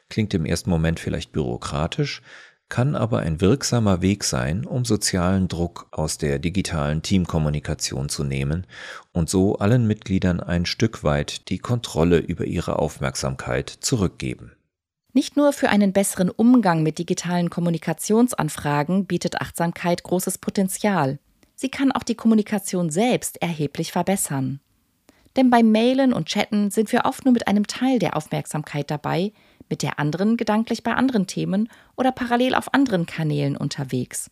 Klingt 0.10 0.34
im 0.34 0.45
ersten 0.45 0.69
Moment 0.69 1.00
vielleicht 1.00 1.31
bürokratisch, 1.31 2.22
kann 2.67 2.95
aber 2.95 3.19
ein 3.19 3.41
wirksamer 3.41 4.01
Weg 4.01 4.24
sein, 4.24 4.65
um 4.65 4.86
sozialen 4.86 5.48
Druck 5.48 5.88
aus 5.91 6.17
der 6.17 6.39
digitalen 6.39 7.03
Teamkommunikation 7.03 8.10
zu 8.10 8.24
nehmen 8.24 8.65
und 9.12 9.29
so 9.29 9.57
allen 9.57 9.86
Mitgliedern 9.86 10.39
ein 10.39 10.65
Stück 10.65 11.03
weit 11.03 11.50
die 11.50 11.60
Kontrolle 11.60 12.17
über 12.17 12.45
ihre 12.45 12.79
Aufmerksamkeit 12.79 13.69
zurückgeben. 13.69 14.54
Nicht 15.15 15.38
nur 15.38 15.53
für 15.53 15.69
einen 15.69 15.93
besseren 15.93 16.29
Umgang 16.29 16.84
mit 16.84 16.98
digitalen 17.00 17.50
Kommunikationsanfragen 17.50 19.05
bietet 19.05 19.39
Achtsamkeit 19.39 20.03
großes 20.03 20.39
Potenzial. 20.39 21.19
Sie 21.55 21.69
kann 21.69 21.93
auch 21.93 22.03
die 22.03 22.15
Kommunikation 22.15 22.89
selbst 22.89 23.41
erheblich 23.41 23.93
verbessern. 23.93 24.60
Denn 25.38 25.50
beim 25.50 25.72
Mailen 25.72 26.12
und 26.12 26.27
Chatten 26.27 26.69
sind 26.69 26.91
wir 26.91 27.05
oft 27.05 27.24
nur 27.24 27.34
mit 27.34 27.48
einem 27.48 27.65
Teil 27.65 27.98
der 27.98 28.17
Aufmerksamkeit 28.17 28.91
dabei, 28.91 29.31
mit 29.69 29.84
der 29.84 30.00
anderen 30.00 30.36
gedanklich 30.36 30.84
bei 30.84 30.93
anderen 30.93 31.27
Themen 31.27 31.69
oder 31.95 32.12
parallel 32.12 32.53
auf 32.53 32.74
anderen 32.74 33.05
Kanälen 33.05 33.55
unterwegs. 33.55 34.29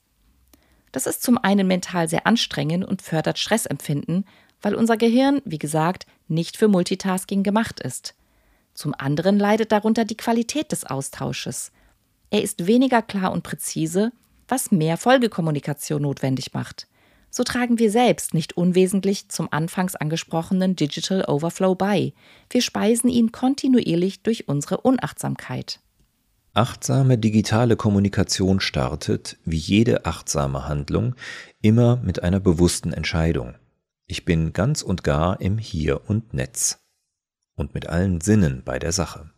Das 0.92 1.08
ist 1.08 1.24
zum 1.24 1.38
einen 1.38 1.66
mental 1.66 2.10
sehr 2.10 2.28
anstrengend 2.28 2.84
und 2.84 3.02
fördert 3.02 3.40
Stressempfinden, 3.40 4.26
weil 4.62 4.76
unser 4.76 4.98
Gehirn, 4.98 5.42
wie 5.46 5.60
gesagt, 5.60 6.08
nicht 6.28 6.58
für 6.58 6.68
Multitasking 6.68 7.42
gemacht 7.42 7.80
ist. 7.80 8.16
Zum 8.74 8.94
anderen 8.98 9.38
leidet 9.38 9.72
darunter 9.72 10.06
die 10.06 10.18
Qualität 10.18 10.72
des 10.72 10.86
Austausches. 10.86 11.72
Er 12.30 12.42
ist 12.42 12.66
weniger 12.66 13.02
klar 13.02 13.32
und 13.32 13.44
präzise, 13.44 14.12
was 14.48 14.72
mehr 14.72 14.98
Folgekommunikation 14.98 16.02
notwendig 16.02 16.54
macht. 16.54 16.88
So 17.30 17.44
tragen 17.44 17.80
wir 17.80 17.90
selbst 17.90 18.34
nicht 18.34 18.58
unwesentlich 18.58 19.30
zum 19.30 19.52
anfangs 19.52 19.96
angesprochenen 19.96 20.76
Digital 20.76 21.26
Overflow 21.28 21.74
bei. 21.76 22.14
Wir 22.50 22.62
speisen 22.62 23.10
ihn 23.10 23.32
kontinuierlich 23.32 24.22
durch 24.22 24.48
unsere 24.48 24.78
Unachtsamkeit. 24.82 25.80
Achtsame 26.54 27.18
digitale 27.18 27.76
Kommunikation 27.76 28.60
startet, 28.60 29.38
wie 29.46 29.58
jede 29.58 30.06
achtsame 30.06 30.68
Handlung, 30.68 31.16
immer 31.62 31.96
mit 31.98 32.22
einer 32.22 32.40
bewussten 32.40 32.94
Entscheidung. 32.94 33.56
Ich 34.06 34.26
bin 34.26 34.54
ganz 34.54 34.84
und 34.84 35.04
gar 35.04 35.42
im 35.42 35.58
Hier 35.58 36.02
und 36.08 36.36
Netz 36.36 36.83
und 37.56 37.74
mit 37.74 37.88
allen 37.88 38.22
Sinnen 38.22 38.64
bei 38.64 38.80
der 38.80 38.92
Sache. 38.92 39.30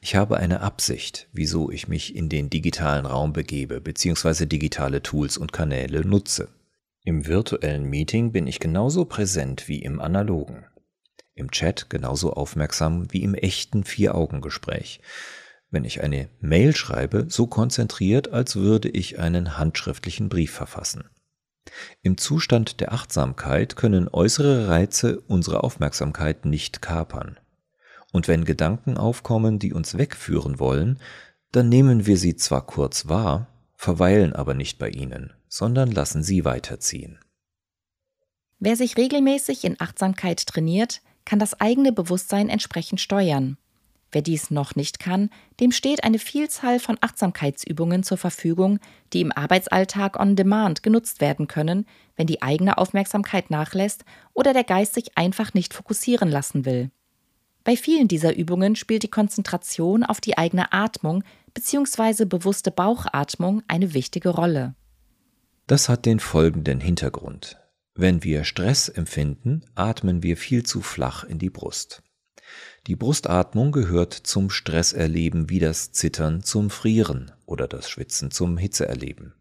Ich 0.00 0.14
habe 0.14 0.36
eine 0.36 0.60
Absicht, 0.60 1.28
wieso 1.32 1.70
ich 1.70 1.88
mich 1.88 2.14
in 2.14 2.28
den 2.28 2.50
digitalen 2.50 3.06
Raum 3.06 3.32
begebe 3.32 3.80
bzw. 3.80 4.46
digitale 4.46 5.02
Tools 5.02 5.36
und 5.36 5.52
Kanäle 5.52 6.06
nutze. 6.06 6.48
Im 7.02 7.26
virtuellen 7.26 7.84
Meeting 7.84 8.32
bin 8.32 8.46
ich 8.46 8.60
genauso 8.60 9.04
präsent 9.04 9.68
wie 9.68 9.80
im 9.80 10.00
analogen. 10.00 10.66
Im 11.34 11.50
Chat 11.50 11.90
genauso 11.90 12.32
aufmerksam 12.32 13.12
wie 13.12 13.22
im 13.22 13.34
echten 13.34 13.84
Vier-Augen-Gespräch. 13.84 15.00
Wenn 15.70 15.84
ich 15.84 16.02
eine 16.02 16.28
Mail 16.40 16.74
schreibe, 16.74 17.26
so 17.28 17.46
konzentriert, 17.46 18.32
als 18.32 18.56
würde 18.56 18.88
ich 18.88 19.18
einen 19.18 19.58
handschriftlichen 19.58 20.28
Brief 20.28 20.52
verfassen. 20.52 21.04
Im 22.02 22.16
Zustand 22.16 22.80
der 22.80 22.92
Achtsamkeit 22.92 23.76
können 23.76 24.08
äußere 24.08 24.68
Reize 24.68 25.20
unsere 25.20 25.64
Aufmerksamkeit 25.64 26.44
nicht 26.44 26.80
kapern. 26.80 27.38
Und 28.16 28.28
wenn 28.28 28.46
Gedanken 28.46 28.96
aufkommen, 28.96 29.58
die 29.58 29.74
uns 29.74 29.98
wegführen 29.98 30.58
wollen, 30.58 30.98
dann 31.52 31.68
nehmen 31.68 32.06
wir 32.06 32.16
sie 32.16 32.34
zwar 32.34 32.64
kurz 32.64 33.10
wahr, 33.10 33.46
verweilen 33.74 34.32
aber 34.32 34.54
nicht 34.54 34.78
bei 34.78 34.88
ihnen, 34.88 35.34
sondern 35.48 35.90
lassen 35.90 36.22
sie 36.22 36.46
weiterziehen. 36.46 37.18
Wer 38.58 38.74
sich 38.74 38.96
regelmäßig 38.96 39.64
in 39.64 39.78
Achtsamkeit 39.78 40.46
trainiert, 40.46 41.02
kann 41.26 41.38
das 41.38 41.60
eigene 41.60 41.92
Bewusstsein 41.92 42.48
entsprechend 42.48 43.02
steuern. 43.02 43.58
Wer 44.10 44.22
dies 44.22 44.50
noch 44.50 44.76
nicht 44.76 44.98
kann, 44.98 45.28
dem 45.60 45.70
steht 45.70 46.02
eine 46.02 46.18
Vielzahl 46.18 46.80
von 46.80 46.96
Achtsamkeitsübungen 47.02 48.02
zur 48.02 48.16
Verfügung, 48.16 48.78
die 49.12 49.20
im 49.20 49.30
Arbeitsalltag 49.30 50.18
on 50.18 50.36
demand 50.36 50.82
genutzt 50.82 51.20
werden 51.20 51.48
können, 51.48 51.84
wenn 52.16 52.26
die 52.26 52.40
eigene 52.40 52.78
Aufmerksamkeit 52.78 53.50
nachlässt 53.50 54.06
oder 54.32 54.54
der 54.54 54.64
Geist 54.64 54.94
sich 54.94 55.18
einfach 55.18 55.52
nicht 55.52 55.74
fokussieren 55.74 56.30
lassen 56.30 56.64
will. 56.64 56.90
Bei 57.66 57.76
vielen 57.76 58.06
dieser 58.06 58.36
Übungen 58.36 58.76
spielt 58.76 59.02
die 59.02 59.10
Konzentration 59.10 60.04
auf 60.04 60.20
die 60.20 60.38
eigene 60.38 60.72
Atmung 60.72 61.24
bzw. 61.52 62.24
bewusste 62.24 62.70
Bauchatmung 62.70 63.64
eine 63.66 63.92
wichtige 63.92 64.28
Rolle. 64.28 64.76
Das 65.66 65.88
hat 65.88 66.06
den 66.06 66.20
folgenden 66.20 66.78
Hintergrund. 66.78 67.58
Wenn 67.96 68.22
wir 68.22 68.44
Stress 68.44 68.88
empfinden, 68.88 69.64
atmen 69.74 70.22
wir 70.22 70.36
viel 70.36 70.62
zu 70.62 70.80
flach 70.80 71.24
in 71.24 71.40
die 71.40 71.50
Brust. 71.50 72.04
Die 72.86 72.94
Brustatmung 72.94 73.72
gehört 73.72 74.14
zum 74.14 74.48
Stresserleben 74.48 75.50
wie 75.50 75.58
das 75.58 75.90
Zittern 75.90 76.44
zum 76.44 76.70
Frieren 76.70 77.32
oder 77.46 77.66
das 77.66 77.90
Schwitzen 77.90 78.30
zum 78.30 78.58
Hitzeerleben. 78.58 79.34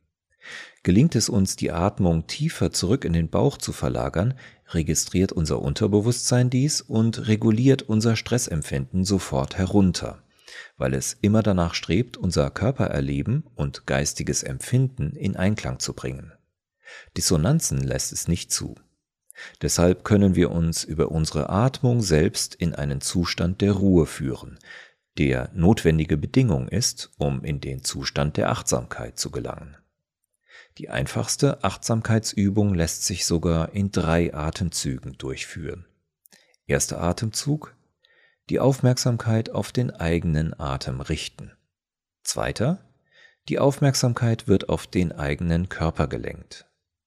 Gelingt 0.86 1.16
es 1.16 1.30
uns, 1.30 1.56
die 1.56 1.72
Atmung 1.72 2.28
tiefer 2.28 2.72
zurück 2.72 3.06
in 3.06 3.14
den 3.14 3.28
Bauch 3.28 3.58
zu 3.58 3.74
verlagern, 3.74 4.36
registriert 4.68 5.32
unser 5.32 5.60
Unterbewusstsein 5.60 6.52
dies 6.52 6.80
und 6.80 7.28
reguliert 7.28 7.82
unser 7.82 8.16
Stressempfinden 8.16 9.04
sofort 9.04 9.58
herunter, 9.58 10.22
weil 10.78 10.94
es 10.94 11.18
immer 11.22 11.42
danach 11.42 11.74
strebt, 11.74 12.18
unser 12.18 12.52
Körpererleben 12.52 13.46
und 13.56 13.88
geistiges 13.88 14.44
Empfinden 14.44 15.16
in 15.16 15.36
Einklang 15.36 15.80
zu 15.80 15.94
bringen. 15.94 16.34
Dissonanzen 17.18 17.80
lässt 17.80 18.14
es 18.14 18.28
nicht 18.28 18.52
zu. 18.52 18.76
Deshalb 19.64 20.04
können 20.04 20.36
wir 20.36 20.52
uns 20.52 20.84
über 20.84 21.10
unsere 21.10 21.50
Atmung 21.50 22.04
selbst 22.04 22.54
in 22.54 22.76
einen 22.76 23.02
Zustand 23.02 23.62
der 23.62 23.72
Ruhe 23.72 24.06
führen, 24.06 24.60
der 25.18 25.50
notwendige 25.56 26.16
Bedingung 26.16 26.68
ist, 26.68 27.10
um 27.18 27.44
in 27.44 27.60
den 27.60 27.84
Zustand 27.84 28.38
der 28.38 28.52
Achtsamkeit 28.52 29.18
zu 29.18 29.32
gelangen. 29.32 29.78
Die 30.78 30.90
einfachste 30.90 31.64
Achtsamkeitsübung 31.64 32.74
lässt 32.74 33.06
sich 33.06 33.26
sogar 33.26 33.74
in 33.74 33.92
drei 33.92 34.34
Atemzügen 34.34 35.18
durchführen. 35.18 35.86
Erster 36.68 37.02
Atemzug, 37.02 37.76
die 38.50 38.60
Aufmerksamkeit 38.60 39.50
auf 39.50 39.72
den 39.72 39.92
eigenen 39.92 40.60
Atem 40.60 41.02
richten. 41.02 41.52
Zweiter, 42.24 42.84
die 43.48 43.60
Aufmerksamkeit 43.60 44.48
wird 44.48 44.70
auf 44.70 44.88
den 44.88 45.12
eigenen 45.12 45.70
Körper 45.70 46.08
gelenkt 46.08 46.66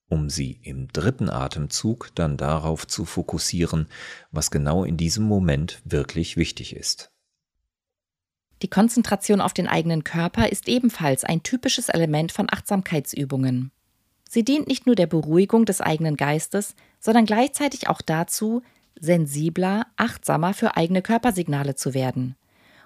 um 0.09 0.31
sie 0.31 0.59
im 0.63 0.89
dritten 0.89 1.29
Atemzug 1.29 2.11
dann 2.15 2.37
darauf 2.37 2.87
zu 2.87 3.05
fokussieren, 3.05 3.87
was 4.31 4.51
genau 4.51 4.85
in 4.85 4.97
diesem 4.97 5.25
Moment 5.25 5.83
wirklich 5.85 6.37
wichtig 6.37 6.75
ist. 6.75 7.13
Die 8.63 8.69
Konzentration 8.69 9.41
auf 9.41 9.53
den 9.53 9.69
eigenen 9.69 10.05
Körper 10.05 10.51
ist 10.51 10.69
ebenfalls 10.69 11.25
ein 11.25 11.43
typisches 11.43 11.89
Element 11.89 12.33
von 12.33 12.49
Achtsamkeitsübungen. 12.51 13.71
Sie 14.29 14.45
dient 14.45 14.67
nicht 14.67 14.87
nur 14.87 14.95
der 14.95 15.07
Beruhigung 15.07 15.65
des 15.65 15.81
eigenen 15.81 16.17
Geistes, 16.17 16.75
sondern 17.01 17.25
gleichzeitig 17.25 17.89
auch 17.89 18.03
dazu, 18.03 18.63
sensibler, 19.01 19.87
achtsamer 19.97 20.55
für 20.55 20.77
eigene 20.77 21.03
Körpersignale 21.03 21.77
zu 21.77 21.95
werden. 21.95 22.35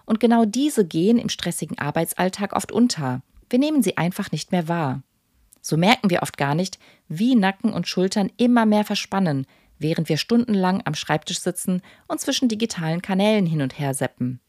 Und 0.04 0.20
genau 0.20 0.44
diese 0.44 0.86
gehen 0.86 1.18
im 1.18 1.28
stressigen 1.28 1.78
Arbeitsalltag 1.78 2.54
oft 2.54 2.70
unter. 2.70 3.22
Wir 3.48 3.58
nehmen 3.58 3.82
sie 3.82 3.96
einfach 3.96 4.30
nicht 4.30 4.52
mehr 4.52 4.68
wahr. 4.68 5.02
So 5.60 5.76
merken 5.76 6.10
wir 6.10 6.22
oft 6.22 6.36
gar 6.36 6.54
nicht, 6.54 6.78
wie 7.08 7.34
Nacken 7.34 7.72
und 7.72 7.88
Schultern 7.88 8.30
immer 8.36 8.66
mehr 8.66 8.84
verspannen, 8.84 9.46
während 9.78 10.08
wir 10.08 10.16
stundenlang 10.16 10.82
am 10.84 10.94
Schreibtisch 10.94 11.40
sitzen 11.40 11.82
und 12.08 12.20
zwischen 12.20 12.48
digitalen 12.48 13.00
Kanälen 13.00 13.46
hin 13.46 13.62
und 13.62 13.78
her 13.78 13.94
seppen. 13.94 14.40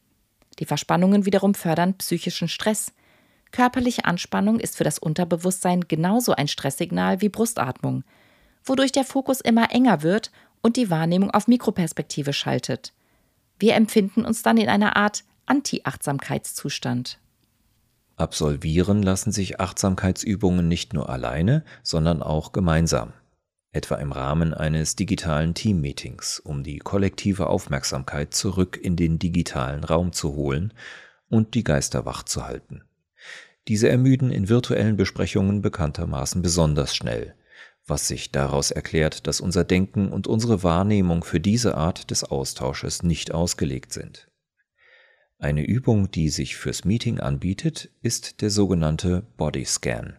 Die 0.58 0.66
Verspannungen 0.66 1.26
wiederum 1.26 1.54
fördern 1.54 1.94
psychischen 1.98 2.48
Stress. 2.48 2.92
Körperliche 3.50 4.04
Anspannung 4.04 4.60
ist 4.60 4.76
für 4.76 4.84
das 4.84 4.98
Unterbewusstsein 4.98 5.82
genauso 5.82 6.32
ein 6.32 6.48
Stresssignal 6.48 7.20
wie 7.20 7.28
Brustatmung, 7.28 8.04
wodurch 8.64 8.92
der 8.92 9.04
Fokus 9.04 9.40
immer 9.40 9.70
enger 9.72 10.02
wird 10.02 10.30
und 10.62 10.76
die 10.76 10.90
Wahrnehmung 10.90 11.30
auf 11.30 11.46
Mikroperspektive 11.46 12.32
schaltet. 12.32 12.92
Wir 13.58 13.74
empfinden 13.74 14.24
uns 14.24 14.42
dann 14.42 14.56
in 14.56 14.68
einer 14.68 14.96
Art 14.96 15.24
Anti-Achtsamkeitszustand. 15.46 17.18
Absolvieren 18.16 19.02
lassen 19.02 19.32
sich 19.32 19.60
Achtsamkeitsübungen 19.60 20.68
nicht 20.68 20.92
nur 20.92 21.10
alleine, 21.10 21.64
sondern 21.82 22.22
auch 22.22 22.52
gemeinsam, 22.52 23.12
etwa 23.74 23.96
im 23.96 24.12
Rahmen 24.12 24.54
eines 24.54 24.96
digitalen 24.96 25.54
Teammeetings, 25.54 26.38
um 26.38 26.62
die 26.62 26.78
kollektive 26.78 27.48
Aufmerksamkeit 27.48 28.32
zurück 28.32 28.78
in 28.80 28.96
den 28.96 29.18
digitalen 29.18 29.84
Raum 29.84 30.12
zu 30.12 30.34
holen 30.34 30.72
und 31.28 31.54
die 31.54 31.64
Geister 31.64 32.04
wach 32.04 32.22
zu 32.22 32.46
halten. 32.46 32.82
Diese 33.66 33.88
ermüden 33.88 34.30
in 34.30 34.48
virtuellen 34.48 34.96
Besprechungen 34.96 35.62
bekanntermaßen 35.62 36.42
besonders 36.42 36.94
schnell, 36.94 37.34
was 37.86 38.08
sich 38.08 38.30
daraus 38.30 38.70
erklärt, 38.70 39.26
dass 39.26 39.40
unser 39.40 39.64
Denken 39.64 40.12
und 40.12 40.26
unsere 40.26 40.62
Wahrnehmung 40.62 41.24
für 41.24 41.40
diese 41.40 41.76
Art 41.76 42.10
des 42.10 42.24
Austausches 42.24 43.02
nicht 43.02 43.32
ausgelegt 43.32 43.92
sind. 43.92 44.28
Eine 45.38 45.64
Übung, 45.64 46.10
die 46.10 46.28
sich 46.28 46.56
fürs 46.56 46.84
Meeting 46.84 47.20
anbietet, 47.20 47.90
ist 48.02 48.40
der 48.40 48.50
sogenannte 48.50 49.26
Body 49.36 49.64
Scan. 49.64 50.14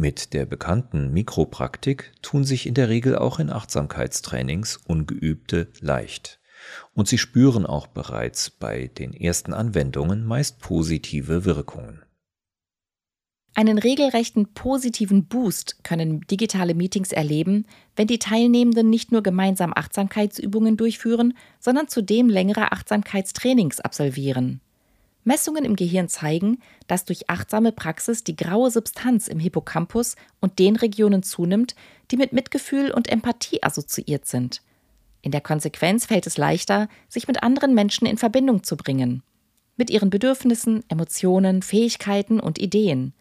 Mit 0.00 0.32
der 0.32 0.46
bekannten 0.46 1.12
Mikropraktik 1.12 2.12
tun 2.22 2.44
sich 2.44 2.68
in 2.68 2.74
der 2.74 2.88
Regel 2.88 3.18
auch 3.18 3.40
in 3.40 3.50
Achtsamkeitstrainings 3.50 4.76
Ungeübte 4.76 5.72
leicht. 5.80 6.38
Und 6.94 7.08
sie 7.08 7.18
spüren 7.18 7.66
auch 7.66 7.88
bereits 7.88 8.48
bei 8.48 8.86
den 8.86 9.12
ersten 9.12 9.52
Anwendungen 9.52 10.24
meist 10.24 10.60
positive 10.60 11.44
Wirkungen. 11.44 12.04
Einen 13.56 13.76
regelrechten 13.76 14.54
positiven 14.54 15.26
Boost 15.26 15.82
können 15.82 16.20
digitale 16.30 16.76
Meetings 16.76 17.10
erleben, 17.10 17.66
wenn 17.96 18.06
die 18.06 18.20
Teilnehmenden 18.20 18.88
nicht 18.88 19.10
nur 19.10 19.24
gemeinsam 19.24 19.72
Achtsamkeitsübungen 19.74 20.76
durchführen, 20.76 21.36
sondern 21.58 21.88
zudem 21.88 22.28
längere 22.28 22.70
Achtsamkeitstrainings 22.70 23.80
absolvieren. 23.80 24.60
Messungen 25.28 25.64
im 25.64 25.76
Gehirn 25.76 26.08
zeigen, 26.08 26.58
dass 26.86 27.04
durch 27.04 27.28
achtsame 27.28 27.70
Praxis 27.70 28.24
die 28.24 28.34
graue 28.34 28.70
Substanz 28.70 29.28
im 29.28 29.38
Hippocampus 29.38 30.16
und 30.40 30.58
den 30.58 30.74
Regionen 30.74 31.22
zunimmt, 31.22 31.76
die 32.10 32.16
mit 32.16 32.32
Mitgefühl 32.32 32.90
und 32.90 33.08
Empathie 33.08 33.62
assoziiert 33.62 34.26
sind. 34.26 34.62
In 35.20 35.30
der 35.30 35.42
Konsequenz 35.42 36.06
fällt 36.06 36.26
es 36.26 36.38
leichter, 36.38 36.88
sich 37.08 37.28
mit 37.28 37.42
anderen 37.42 37.74
Menschen 37.74 38.06
in 38.06 38.16
Verbindung 38.16 38.64
zu 38.64 38.76
bringen. 38.76 39.22
Mit 39.76 39.90
ihren 39.90 40.08
Bedürfnissen, 40.08 40.82
Emotionen, 40.88 41.60
Fähigkeiten 41.60 42.40
und 42.40 42.58
Ideen. 42.58 43.12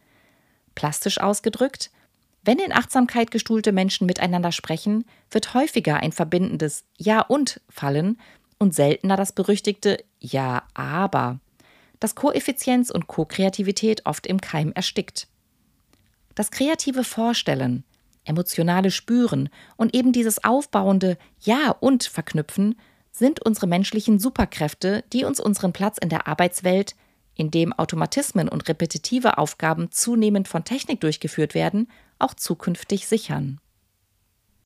Plastisch 0.76 1.20
ausgedrückt, 1.20 1.92
wenn 2.44 2.60
in 2.60 2.72
Achtsamkeit 2.72 3.32
gestuhlte 3.32 3.74
Menschen 3.74 4.08
miteinander 4.08 4.54
sprechen, 4.54 5.04
wird 5.30 5.54
häufiger 5.54 5.98
ein 5.98 6.14
verbindendes 6.14 6.86
Ja 6.96 7.20
und 7.20 7.60
fallen 7.68 8.18
und 8.58 8.74
seltener 8.74 9.18
das 9.18 9.34
berüchtigte 9.34 10.02
Ja 10.20 10.64
aber, 10.74 11.42
das 12.00 12.16
Koeffizienz 12.16 12.90
und 12.90 13.08
Ko-Kreativität 13.08 14.06
oft 14.06 14.28
im 14.28 14.42
Keim 14.42 14.72
erstickt. 14.74 15.28
Das 16.36 16.52
kreative 16.52 17.04
Vorstellen, 17.04 17.84
emotionale 18.26 18.92
Spüren 18.92 19.50
und 19.76 19.96
eben 19.96 20.12
dieses 20.12 20.44
aufbauende 20.44 21.18
Ja 21.40 21.76
und 21.80 22.04
Verknüpfen 22.04 22.76
sind 23.12 23.44
unsere 23.44 23.68
menschlichen 23.68 24.20
Superkräfte, 24.20 25.04
die 25.12 25.24
uns 25.24 25.40
unseren 25.40 25.74
Platz 25.74 25.98
in 25.98 26.10
der 26.10 26.28
Arbeitswelt 26.28 26.96
in 27.38 27.52
dem 27.52 27.72
Automatismen 27.74 28.50
und 28.50 28.68
repetitive 28.68 29.38
Aufgaben 29.38 29.92
zunehmend 29.92 30.48
von 30.48 30.64
Technik 30.64 31.02
durchgeführt 31.02 31.54
werden, 31.54 31.90
auch 32.20 32.34
zukünftig 32.34 33.08
sichern. 33.08 33.60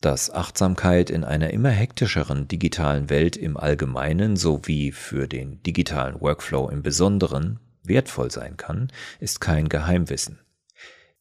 Dass 0.02 0.32
Achtsamkeit 0.32 1.12
in 1.12 1.24
einer 1.24 1.52
immer 1.52 1.70
hektischeren 1.70 2.48
digitalen 2.48 3.12
Welt 3.12 3.38
im 3.38 3.56
Allgemeinen 3.56 4.36
sowie 4.36 4.92
für 4.92 5.28
den 5.28 5.62
digitalen 5.62 6.20
Workflow 6.20 6.70
im 6.70 6.82
Besonderen 6.82 7.60
wertvoll 7.84 8.32
sein 8.32 8.58
kann, 8.58 8.92
ist 9.20 9.42
kein 9.42 9.70
Geheimwissen. 9.70 10.40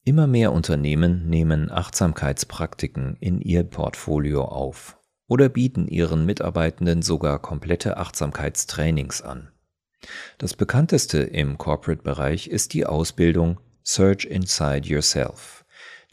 Immer 0.03 0.27
mehr 0.27 0.53
Unternehmen 0.53 1.29
nehmen 1.29 1.71
Achtsamkeitspraktiken 1.71 3.17
in 3.21 3.43
ihr 3.43 3.65
Portfolio 3.65 4.45
auf 4.45 4.97
oder 5.29 5.51
bieten 5.51 5.87
ihren 5.87 6.25
Mitarbeitenden 6.25 7.03
sogar 7.03 7.39
komplette 7.39 7.99
Achtsamkeitstrainings 7.99 9.21
an. 9.21 9.51
Das 10.39 10.55
bekannteste 10.55 11.19
im 11.19 11.59
Corporate-Bereich 11.59 12.49
ist 12.49 12.73
die 12.73 12.87
Ausbildung 12.87 13.61
Search 13.85 14.25
Inside 14.25 14.89
Yourself, 14.89 15.60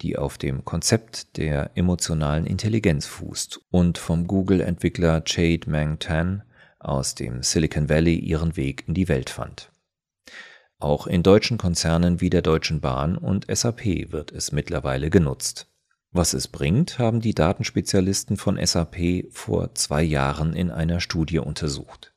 die 0.01 0.17
auf 0.17 0.37
dem 0.37 0.65
Konzept 0.65 1.37
der 1.37 1.71
emotionalen 1.75 2.45
Intelligenz 2.45 3.05
fußt 3.05 3.59
und 3.69 3.97
vom 3.97 4.27
Google-Entwickler 4.27 5.23
Jade 5.25 5.69
Mang 5.69 5.99
Tan 5.99 6.43
aus 6.79 7.15
dem 7.15 7.43
Silicon 7.43 7.89
Valley 7.89 8.15
ihren 8.15 8.55
Weg 8.55 8.83
in 8.87 8.93
die 8.93 9.07
Welt 9.07 9.29
fand. 9.29 9.71
Auch 10.79 11.07
in 11.07 11.23
deutschen 11.23 11.57
Konzernen 11.57 12.21
wie 12.21 12.29
der 12.29 12.43
Deutschen 12.43 12.81
Bahn 12.81 13.17
und 13.17 13.47
SAP 13.51 14.11
wird 14.11 14.31
es 14.31 14.51
mittlerweile 14.51 15.09
genutzt. 15.09 15.67
Was 16.11 16.33
es 16.33 16.47
bringt, 16.47 16.99
haben 16.99 17.19
die 17.19 17.33
Datenspezialisten 17.33 18.37
von 18.37 18.63
SAP 18.63 19.25
vor 19.31 19.73
zwei 19.73 20.03
Jahren 20.03 20.53
in 20.53 20.71
einer 20.71 20.99
Studie 20.99 21.39
untersucht. 21.39 22.13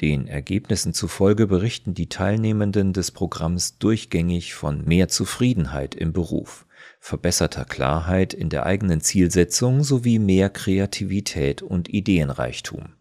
Den 0.00 0.26
Ergebnissen 0.26 0.94
zufolge 0.94 1.46
berichten 1.46 1.94
die 1.94 2.08
Teilnehmenden 2.08 2.92
des 2.92 3.10
Programms 3.10 3.78
durchgängig 3.78 4.54
von 4.54 4.84
mehr 4.84 5.08
Zufriedenheit 5.08 5.94
im 5.94 6.12
Beruf, 6.12 6.66
verbesserter 7.00 7.64
Klarheit 7.64 8.32
in 8.34 8.50
der 8.50 8.66
eigenen 8.66 9.00
Zielsetzung 9.00 9.82
sowie 9.82 10.18
mehr 10.18 10.50
Kreativität 10.50 11.62
und 11.62 11.88
Ideenreichtum. 11.88 12.94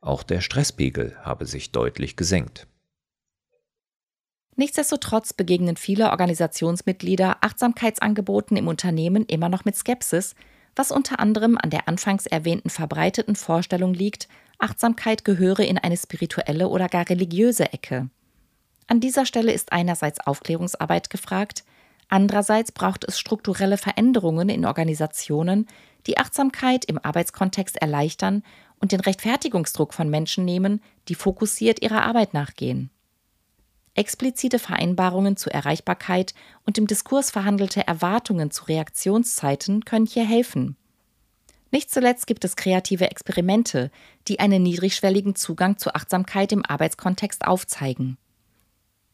Auch 0.00 0.22
der 0.22 0.40
Stresspegel 0.40 1.16
habe 1.22 1.44
sich 1.44 1.72
deutlich 1.72 2.16
gesenkt. 2.16 2.68
Nichtsdestotrotz 4.54 5.34
begegnen 5.34 5.76
viele 5.76 6.10
Organisationsmitglieder 6.10 7.38
Achtsamkeitsangeboten 7.42 8.56
im 8.56 8.68
Unternehmen 8.68 9.26
immer 9.26 9.50
noch 9.50 9.66
mit 9.66 9.76
Skepsis, 9.76 10.34
was 10.74 10.90
unter 10.90 11.18
anderem 11.20 11.58
an 11.58 11.70
der 11.70 11.88
anfangs 11.88 12.26
erwähnten 12.26 12.70
verbreiteten 12.70 13.34
Vorstellung 13.36 13.92
liegt, 13.92 14.28
Achtsamkeit 14.58 15.24
gehöre 15.24 15.60
in 15.60 15.76
eine 15.76 15.96
spirituelle 15.96 16.68
oder 16.68 16.88
gar 16.88 17.08
religiöse 17.08 17.72
Ecke. 17.72 18.08
An 18.86 19.00
dieser 19.00 19.26
Stelle 19.26 19.52
ist 19.52 19.72
einerseits 19.72 20.20
Aufklärungsarbeit 20.20 21.10
gefragt, 21.10 21.64
andererseits 22.08 22.72
braucht 22.72 23.04
es 23.06 23.18
strukturelle 23.18 23.78
Veränderungen 23.78 24.48
in 24.48 24.64
Organisationen, 24.64 25.66
die 26.06 26.18
Achtsamkeit 26.18 26.84
im 26.84 26.98
Arbeitskontext 26.98 27.76
erleichtern 27.76 28.42
und 28.80 28.92
den 28.92 29.00
Rechtfertigungsdruck 29.00 29.94
von 29.94 30.08
Menschen 30.08 30.44
nehmen, 30.44 30.82
die 31.08 31.14
fokussiert 31.14 31.82
ihrer 31.82 32.02
Arbeit 32.02 32.34
nachgehen. 32.34 32.90
Explizite 33.94 34.58
Vereinbarungen 34.58 35.38
zur 35.38 35.52
Erreichbarkeit 35.52 36.34
und 36.66 36.76
im 36.76 36.86
Diskurs 36.86 37.30
verhandelte 37.30 37.86
Erwartungen 37.86 38.50
zu 38.50 38.64
Reaktionszeiten 38.64 39.86
können 39.86 40.04
hier 40.04 40.26
helfen. 40.26 40.76
Nicht 41.70 41.90
zuletzt 41.90 42.26
gibt 42.26 42.44
es 42.44 42.56
kreative 42.56 43.10
Experimente, 43.10 43.90
die 44.28 44.38
einen 44.38 44.62
niedrigschwelligen 44.62 45.34
Zugang 45.34 45.78
zur 45.78 45.96
Achtsamkeit 45.96 46.52
im 46.52 46.64
Arbeitskontext 46.64 47.46
aufzeigen. 47.46 48.18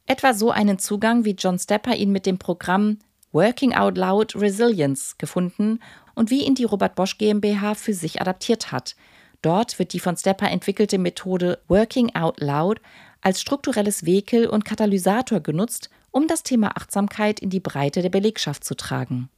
Etwa 0.06 0.34
so 0.34 0.50
einen 0.50 0.78
Zugang, 0.78 1.24
wie 1.24 1.36
John 1.38 1.58
Stepper 1.58 1.94
ihn 1.94 2.12
mit 2.12 2.26
dem 2.26 2.38
Programm 2.38 2.98
Working 3.32 3.72
Out 3.72 3.96
Loud 3.96 4.36
Resilience 4.36 5.16
gefunden 5.16 5.80
und 6.14 6.30
wie 6.30 6.44
ihn 6.44 6.54
die 6.54 6.64
Robert 6.64 6.94
Bosch 6.94 7.16
GmbH 7.18 7.74
für 7.74 7.94
sich 7.94 8.20
adaptiert 8.20 8.72
hat. 8.72 8.94
Dort 9.40 9.78
wird 9.78 9.92
die 9.92 10.00
von 10.00 10.16
Stepper 10.16 10.50
entwickelte 10.50 10.98
Methode 10.98 11.58
Working 11.68 12.14
Out 12.14 12.40
Loud 12.40 12.80
als 13.22 13.40
strukturelles 13.40 14.04
Vehikel 14.04 14.46
und 14.46 14.64
Katalysator 14.64 15.40
genutzt, 15.40 15.88
um 16.10 16.26
das 16.26 16.42
Thema 16.42 16.76
Achtsamkeit 16.76 17.40
in 17.40 17.50
die 17.50 17.60
Breite 17.60 18.02
der 18.02 18.10
Belegschaft 18.10 18.64
zu 18.64 18.74
tragen. 18.74 19.30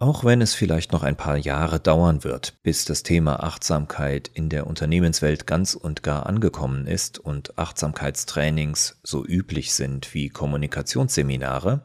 Auch 0.00 0.24
wenn 0.24 0.40
es 0.40 0.54
vielleicht 0.54 0.92
noch 0.92 1.02
ein 1.02 1.16
paar 1.16 1.36
Jahre 1.36 1.78
dauern 1.78 2.24
wird, 2.24 2.62
bis 2.62 2.86
das 2.86 3.02
Thema 3.02 3.44
Achtsamkeit 3.44 4.30
in 4.32 4.48
der 4.48 4.66
Unternehmenswelt 4.66 5.46
ganz 5.46 5.74
und 5.74 6.02
gar 6.02 6.24
angekommen 6.24 6.86
ist 6.86 7.18
und 7.18 7.58
Achtsamkeitstrainings 7.58 8.98
so 9.02 9.26
üblich 9.26 9.74
sind 9.74 10.14
wie 10.14 10.30
Kommunikationsseminare, 10.30 11.84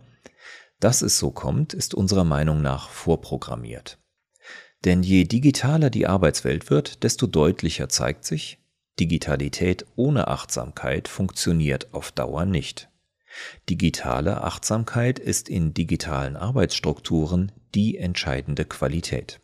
dass 0.80 1.01
es 1.01 1.19
so 1.19 1.30
kommt, 1.30 1.73
ist 1.73 1.93
unserer 1.93 2.23
Meinung 2.23 2.62
nach 2.62 2.88
vorprogrammiert. 2.88 3.97
Denn 4.86 5.04
je 5.04 5.25
digitaler 5.25 5.89
die 5.89 6.08
Arbeitswelt 6.08 6.69
wird, 6.69 7.04
desto 7.04 7.28
deutlicher 7.28 7.89
zeigt 7.89 8.23
sich, 8.23 8.60
Digitalität 8.97 9.86
ohne 9.97 10.30
Achtsamkeit 10.30 11.10
funktioniert 11.10 11.93
auf 11.93 12.13
Dauer 12.13 12.45
nicht. 12.45 12.88
Digitale 13.69 14.41
Achtsamkeit 14.43 15.19
ist 15.19 15.50
in 15.50 15.74
digitalen 15.74 16.36
Arbeitsstrukturen 16.36 17.52
die 17.74 17.98
entscheidende 17.98 18.65
Qualität. 18.65 19.39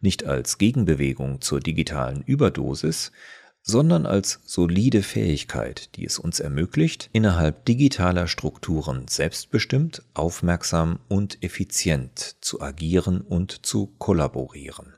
Nicht 0.00 0.24
als 0.24 0.58
Gegenbewegung 0.58 1.40
zur 1.40 1.60
digitalen 1.60 2.22
Überdosis, 2.22 3.12
sondern 3.62 4.06
als 4.06 4.40
solide 4.44 5.02
Fähigkeit, 5.02 5.94
die 5.96 6.04
es 6.04 6.18
uns 6.18 6.40
ermöglicht, 6.40 7.10
innerhalb 7.12 7.64
digitaler 7.64 8.26
Strukturen 8.26 9.08
selbstbestimmt, 9.08 10.02
aufmerksam 10.14 11.00
und 11.08 11.42
effizient 11.42 12.36
zu 12.40 12.62
agieren 12.62 13.20
und 13.20 13.66
zu 13.66 13.94
kollaborieren. 13.98 14.97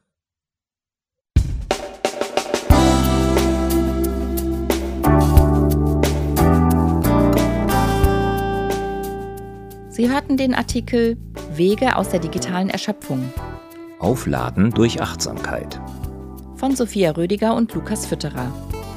Sie 9.90 10.08
hörten 10.08 10.36
den 10.36 10.54
Artikel 10.54 11.16
Wege 11.52 11.96
aus 11.96 12.10
der 12.10 12.20
digitalen 12.20 12.70
Erschöpfung. 12.70 13.32
Aufladen 13.98 14.70
durch 14.70 15.02
Achtsamkeit. 15.02 15.80
Von 16.54 16.76
Sophia 16.76 17.10
Rödiger 17.10 17.56
und 17.56 17.74
Lukas 17.74 18.06
Fütterer. 18.06 18.52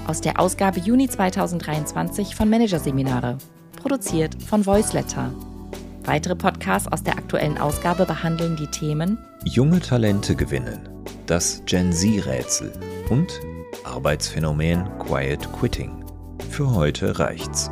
Aus 0.05 0.21
der 0.21 0.39
Ausgabe 0.39 0.79
Juni 0.79 1.09
2023 1.09 2.35
von 2.35 2.47
Managerseminare. 2.47 3.39
Produziert 3.75 4.41
von 4.43 4.67
Voiceletter. 4.67 5.33
Weitere 6.05 6.35
Podcasts 6.35 6.87
aus 6.91 7.01
der 7.01 7.17
aktuellen 7.17 7.57
Ausgabe 7.57 8.05
behandeln 8.05 8.55
die 8.55 8.67
Themen 8.67 9.17
Junge 9.45 9.79
Talente 9.79 10.35
gewinnen, 10.35 10.87
das 11.25 11.63
Gen 11.65 11.91
Z-Rätsel 11.91 12.71
und 13.09 13.39
Arbeitsphänomen 13.83 14.87
Quiet 14.99 15.51
Quitting. 15.53 16.05
Für 16.51 16.75
heute 16.75 17.17
reicht's. 17.17 17.71